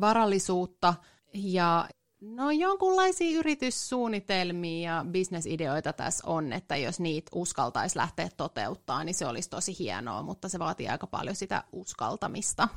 [0.00, 0.94] varallisuutta.
[1.34, 1.88] Ja
[2.20, 9.26] no jonkunlaisia yrityssuunnitelmia ja bisnesideoita tässä on, että jos niitä uskaltaisi lähteä toteuttaa, niin se
[9.26, 12.68] olisi tosi hienoa, mutta se vaatii aika paljon sitä uskaltamista.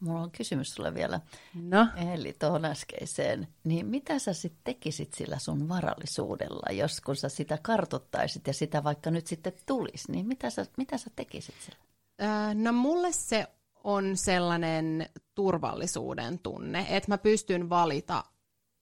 [0.00, 1.20] Mulla on kysymys sulle vielä.
[1.54, 1.88] No?
[2.12, 3.48] Eli tuohon äskeiseen.
[3.64, 8.84] Niin mitä sä sitten tekisit sillä sun varallisuudella, jos kun sä sitä kartottaisit ja sitä
[8.84, 11.78] vaikka nyt sitten tulisi, niin mitä sä, mitä sä tekisit sillä?
[12.22, 13.46] Öö, no mulle se
[13.84, 18.24] on sellainen turvallisuuden tunne, että mä pystyn valita,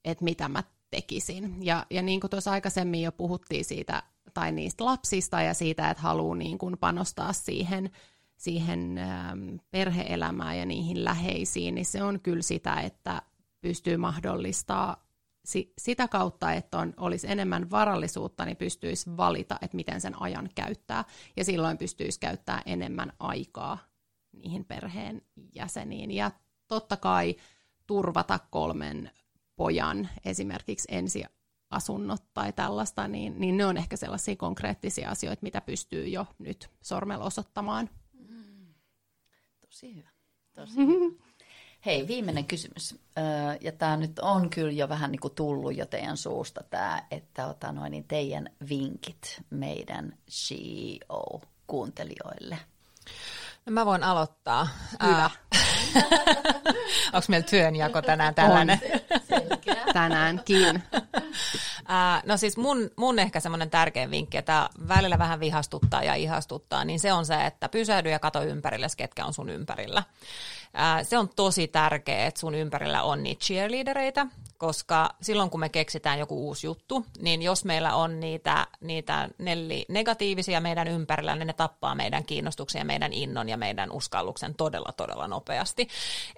[0.05, 1.65] että mitä mä tekisin.
[1.65, 4.03] Ja, ja niin kuin tuossa aikaisemmin jo puhuttiin siitä,
[4.33, 7.91] tai niistä lapsista ja siitä, että haluaa niin kuin panostaa siihen,
[8.37, 13.21] siihen ähm, perheelämään ja niihin läheisiin, niin se on kyllä sitä, että
[13.61, 15.05] pystyy mahdollistaa
[15.45, 20.49] si- sitä kautta, että on, olisi enemmän varallisuutta, niin pystyisi valita, että miten sen ajan
[20.55, 21.03] käyttää.
[21.37, 23.77] Ja silloin pystyisi käyttää enemmän aikaa
[24.31, 25.21] niihin perheen
[25.55, 26.11] jäseniin.
[26.11, 26.31] Ja
[26.67, 27.35] totta kai
[27.87, 29.11] turvata kolmen
[29.55, 36.07] pojan esimerkiksi ensiasunnot tai tällaista, niin, niin ne on ehkä sellaisia konkreettisia asioita, mitä pystyy
[36.07, 37.89] jo nyt sormella osoittamaan.
[39.75, 40.09] Tosi hyvä.
[40.53, 41.23] Tosi hyvä.
[41.85, 42.95] Hei, viimeinen kysymys.
[43.61, 47.47] ja tämä nyt on kyllä jo vähän niin kuin tullut jo teidän suusta tämä, että
[47.47, 52.57] ota noin, niin teidän vinkit meidän CEO-kuuntelijoille.
[53.65, 54.67] No mä voin aloittaa.
[55.03, 55.29] Hyvä.
[57.13, 58.79] Onko meillä työnjako tänään tällainen?
[59.31, 59.41] On.
[59.93, 60.83] Tänäänkin.
[62.25, 66.99] No siis mun, mun ehkä semmoinen tärkein vinkki, että välillä vähän vihastuttaa ja ihastuttaa, niin
[66.99, 70.03] se on se, että pysähdy ja kato ympärille, ketkä on sun ympärillä.
[71.03, 74.27] Se on tosi tärkeää, että sun ympärillä on niitä cheerleadereita,
[74.57, 79.85] koska silloin kun me keksitään joku uusi juttu, niin jos meillä on niitä, niitä nelli
[79.89, 84.91] negatiivisia meidän ympärillä, niin ne tappaa meidän kiinnostuksen ja meidän innon ja meidän uskalluksen todella,
[84.97, 85.87] todella nopeasti.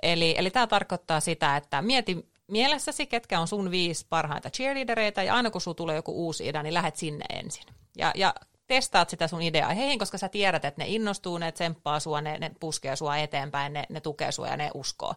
[0.01, 5.35] Eli, eli tämä tarkoittaa sitä, että mieti mielessäsi, ketkä on sun viisi parhaita cheerleadereita, ja
[5.35, 7.65] aina kun sulla tulee joku uusi idea, niin lähet sinne ensin.
[7.97, 8.33] Ja, ja
[8.67, 12.37] testaat sitä sun ideaa heihin, koska sä tiedät, että ne innostuu, ne tsemppaa sua, ne,
[12.37, 15.15] ne puskee sua eteenpäin, ne, ne tukee sua ja ne uskoo.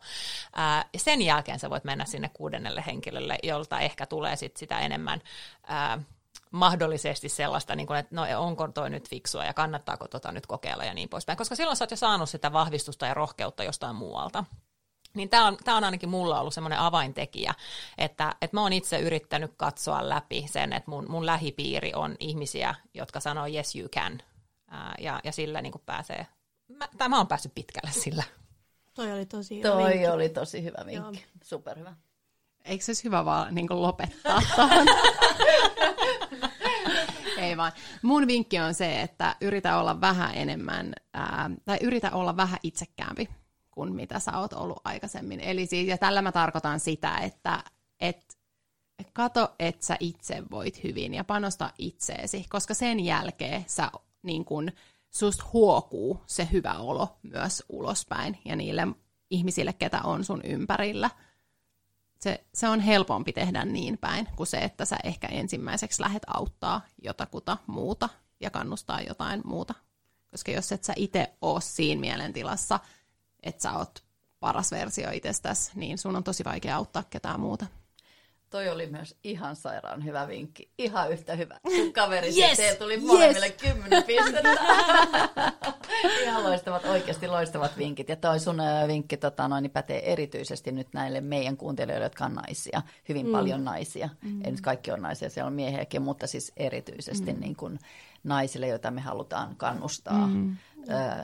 [0.53, 5.21] Ää, sen jälkeen sä voit mennä sinne kuudennelle henkilölle, jolta ehkä tulee sit sitä enemmän
[5.67, 5.99] ää,
[6.51, 10.85] mahdollisesti sellaista, niin kuin, että no onko toi nyt fiksua ja kannattaako tota nyt kokeilla
[10.85, 14.45] ja niin poispäin, koska silloin sä oot jo saanut sitä vahvistusta ja rohkeutta jostain muualta.
[15.15, 17.55] Niin tämä on, tää on ainakin mulla ollut semmoinen avaintekijä,
[17.99, 22.75] että, että mä oon itse yrittänyt katsoa läpi sen, että mun, mun lähipiiri on ihmisiä,
[22.95, 24.23] jotka sanoo yes you can,
[24.69, 26.27] ää, ja, ja sillä niin pääsee,
[26.69, 28.23] mä, tai mä oon päässyt pitkälle sillä.
[28.95, 30.09] Toi oli tosi hyvä Toi vinkki.
[30.09, 31.29] oli tosi hyvä vinkki, Joo.
[31.45, 31.95] superhyvä.
[32.65, 34.43] Eikö se olisi hyvä vaan niin lopettaa
[37.39, 37.73] Ei vaan.
[38.03, 43.29] Mun vinkki on se, että yritä olla vähän enemmän, ää, tai yritä olla vähän itsekäämpi
[43.81, 45.41] kuin mitä sä oot ollut aikaisemmin.
[45.41, 47.65] Eli siis, ja tällä mä tarkoitan sitä, että
[48.01, 48.39] et,
[49.13, 53.91] kato, että sä itse voit hyvin ja panosta itseesi, koska sen jälkeen sä
[54.23, 54.73] niin kun,
[55.11, 58.87] susta huokuu se hyvä olo myös ulospäin ja niille
[59.31, 61.11] ihmisille, ketä on sun ympärillä.
[62.21, 66.81] Se, se on helpompi tehdä niin päin kuin se, että sä ehkä ensimmäiseksi lähet auttaa
[67.03, 68.09] jotakuta muuta
[68.41, 69.75] ja kannustaa jotain muuta.
[70.31, 72.81] Koska jos et sä itse ole siinä mielentilassa–
[73.43, 74.05] että sä oot
[74.41, 77.67] paras versio itsestäsi, niin sun on tosi vaikea auttaa ketään muuta.
[78.51, 80.71] Toi oli myös ihan sairaan hyvä vinkki.
[80.79, 81.61] Ihan yhtä hyvä.
[81.77, 82.57] Sun kaveri yes!
[82.57, 83.57] se tuli molemmille yes!
[83.57, 84.57] kymmenen pistettä.
[86.23, 88.09] ihan loistavat, oikeasti loistavat vinkit.
[88.09, 92.35] Ja toi sun vinkki tota, noin, niin pätee erityisesti nyt näille meidän kuuntelijoille, jotka on
[92.35, 92.83] naisia.
[93.09, 93.33] Hyvin mm.
[93.33, 94.09] paljon naisia.
[94.23, 94.45] Mm.
[94.45, 97.41] Ei nyt kaikki on naisia, siellä on miehiäkin, mutta siis erityisesti mm.
[97.41, 97.79] niin kuin
[98.25, 100.27] naisille, joita me halutaan kannustaa.
[100.27, 100.57] Mm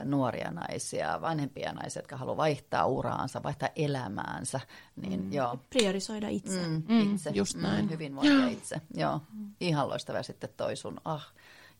[0.03, 4.59] nuoria naisia, vanhempia naisia, jotka haluaa vaihtaa uraansa, vaihtaa elämäänsä.
[4.95, 5.33] Niin, mm.
[5.33, 5.59] joo.
[5.69, 6.67] Priorisoida itse.
[6.67, 7.29] Mm, mm, itse.
[7.29, 7.85] Just mm, näin.
[7.85, 8.81] Mm, hyvinvointia itse.
[8.93, 9.21] Joo.
[9.59, 11.33] Ihan loistava sitten toi sun, ah,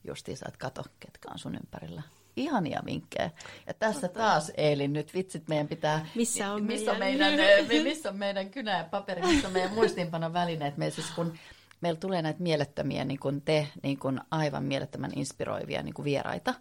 [0.04, 2.02] justiinsa, että kato, ketkä on sun ympärillä.
[2.36, 3.32] Ihania vinkkejä.
[3.68, 6.06] Ja tässä taas Eeli nyt vitsit meidän pitää...
[6.16, 7.34] Missä on missä meidän...
[7.34, 10.78] meidän missä on meidän kynä ja paperi, missä on meidän muistiinpanon välineet.
[10.78, 11.34] Me siis kun
[11.82, 16.54] meillä tulee näitä mielettömiä, niin kuin te, niin kuin aivan mielettömän inspiroivia niin kuin vieraita,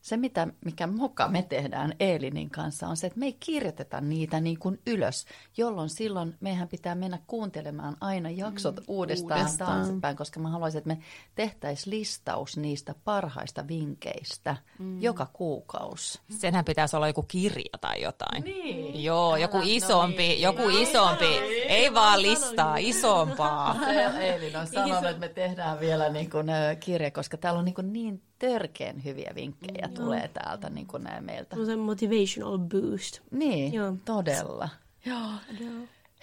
[0.00, 4.40] se, mitä, mikä muka me tehdään Eelinin kanssa, on se, että me ei kirjoiteta niitä
[4.40, 5.26] niin kuin ylös,
[5.56, 10.78] jolloin silloin meidän pitää mennä kuuntelemaan aina jaksot mm, uudestaan, uudestaan taaksepäin, koska mä haluaisin,
[10.78, 10.98] että me
[11.34, 15.02] tehtäisiin listaus niistä parhaista vinkkeistä mm.
[15.02, 16.20] joka kuukausi.
[16.30, 18.44] Senhän pitäisi olla joku kirja tai jotain.
[18.44, 19.04] Niin.
[19.04, 20.42] Joo, joku Älä, isompi, no niin.
[20.42, 21.68] joku no, isompi, no, niin.
[21.68, 23.76] ei vaan listaa, isompaa.
[23.84, 26.46] Se Eelin on sanonut, että me tehdään vielä niin kuin,
[26.80, 31.06] kirja, koska täällä on niin, kuin niin törkeen hyviä vinkkejä mm, tulee täältä niin kuin
[31.20, 31.56] meiltä.
[31.66, 33.20] Se motivational boost.
[33.30, 33.96] Niin, Joo.
[34.04, 34.68] todella.
[35.06, 35.30] Joo.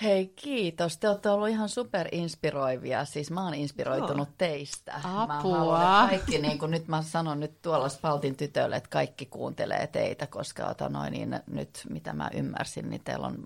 [0.01, 0.97] Hei, kiitos.
[0.97, 3.05] Te olette ollut ihan superinspiroivia.
[3.05, 4.36] Siis mä oon inspiroitunut Joo.
[4.38, 5.01] teistä.
[5.03, 5.78] Apua.
[5.78, 10.28] Mä kaikki, niin kuin nyt mä sanon nyt tuolla Spaltin tytölle, että kaikki kuuntelee teitä,
[10.28, 13.38] koska ota noin, niin nyt mitä mä ymmärsin, niin teillä on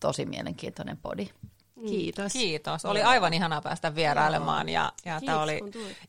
[0.00, 1.28] tosi mielenkiintoinen podi.
[1.80, 2.32] Kiitos.
[2.32, 2.84] Kiitos.
[2.84, 5.60] Oli aivan ihanaa päästä vierailemaan ja, ja tämä oli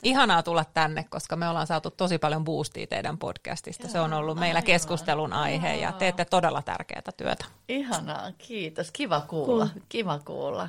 [0.02, 3.88] ihanaa tulla tänne, koska me ollaan saatu tosi paljon boostia teidän podcastista.
[3.88, 7.44] Se on ollut meillä keskustelun aihe ja teette todella tärkeää työtä.
[7.68, 8.90] Ihanaa, kiitos.
[8.90, 9.68] Kiva kuulla.
[9.88, 10.68] Kiva kuulla.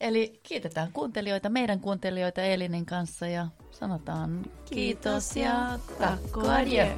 [0.00, 6.88] Eli kiitetään kuuntelijoita, meidän kuuntelijoita Elinin kanssa ja sanotaan kiitos, kiitos ja takko adieu.